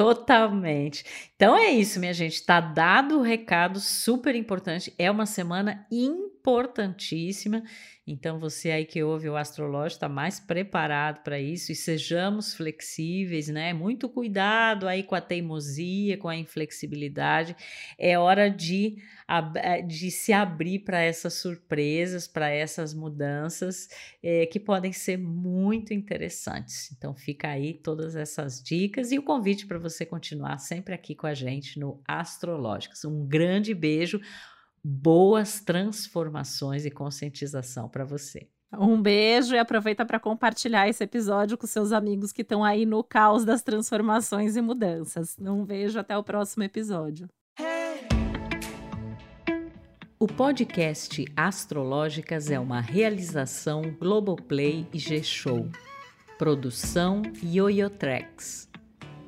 Totalmente. 0.00 1.04
Então 1.36 1.54
é 1.54 1.68
isso, 1.72 2.00
minha 2.00 2.14
gente. 2.14 2.42
Tá 2.42 2.58
dado 2.58 3.18
o 3.18 3.22
recado 3.22 3.78
super 3.78 4.34
importante. 4.34 4.94
É 4.98 5.10
uma 5.10 5.26
semana 5.26 5.86
importantíssima. 5.90 7.62
Então, 8.06 8.40
você 8.40 8.70
aí 8.70 8.84
que 8.84 9.02
ouve 9.02 9.28
o 9.28 9.36
astrológico 9.36 9.98
está 9.98 10.08
mais 10.08 10.40
preparado 10.40 11.22
para 11.22 11.38
isso 11.38 11.70
e 11.70 11.76
sejamos 11.76 12.54
flexíveis, 12.54 13.48
né? 13.48 13.72
Muito 13.72 14.08
cuidado 14.08 14.88
aí 14.88 15.02
com 15.02 15.14
a 15.14 15.20
teimosia, 15.20 16.16
com 16.18 16.28
a 16.28 16.36
inflexibilidade. 16.36 17.54
É 17.98 18.18
hora 18.18 18.50
de, 18.50 18.96
eh, 19.56 19.82
de 19.82 20.10
se 20.10 20.32
abrir 20.32 20.80
para 20.80 21.00
essas 21.00 21.34
surpresas, 21.34 22.26
para 22.26 22.48
essas 22.48 22.94
mudanças 22.94 23.88
é, 24.22 24.46
que 24.46 24.58
podem 24.58 24.92
ser 24.92 25.16
muito 25.16 25.94
interessantes. 25.94 26.90
Então, 26.92 27.14
fica 27.14 27.48
aí 27.48 27.74
todas 27.74 28.16
essas 28.16 28.60
dicas 28.62 29.12
e 29.12 29.18
o 29.18 29.22
convite 29.22 29.66
para 29.66 29.78
você 29.78 29.89
continuar 30.06 30.58
sempre 30.58 30.94
aqui 30.94 31.14
com 31.14 31.26
a 31.26 31.34
gente 31.34 31.78
no 31.78 32.00
Astrológicos. 32.06 33.04
Um 33.04 33.26
grande 33.26 33.74
beijo 33.74 34.20
boas 34.82 35.60
transformações 35.60 36.84
e 36.84 36.90
conscientização 36.90 37.88
para 37.88 38.04
você. 38.04 38.48
Um 38.72 39.02
beijo 39.02 39.54
e 39.54 39.58
aproveita 39.58 40.06
para 40.06 40.20
compartilhar 40.20 40.88
esse 40.88 41.02
episódio 41.02 41.58
com 41.58 41.66
seus 41.66 41.92
amigos 41.92 42.32
que 42.32 42.42
estão 42.42 42.62
aí 42.62 42.86
no 42.86 43.02
caos 43.02 43.44
das 43.44 43.62
transformações 43.62 44.56
e 44.56 44.62
mudanças. 44.62 45.36
Um 45.40 45.64
beijo 45.64 45.98
até 45.98 46.16
o 46.16 46.22
próximo 46.22 46.62
episódio. 46.62 47.28
O 50.20 50.26
podcast 50.26 51.24
Astrológicas 51.34 52.50
é 52.50 52.60
uma 52.60 52.80
realização 52.80 53.82
Globoplay 53.98 54.86
e 54.92 54.98
G-Show. 54.98 55.68
Produção 56.38 57.22
Yoyotreks. 57.42 58.69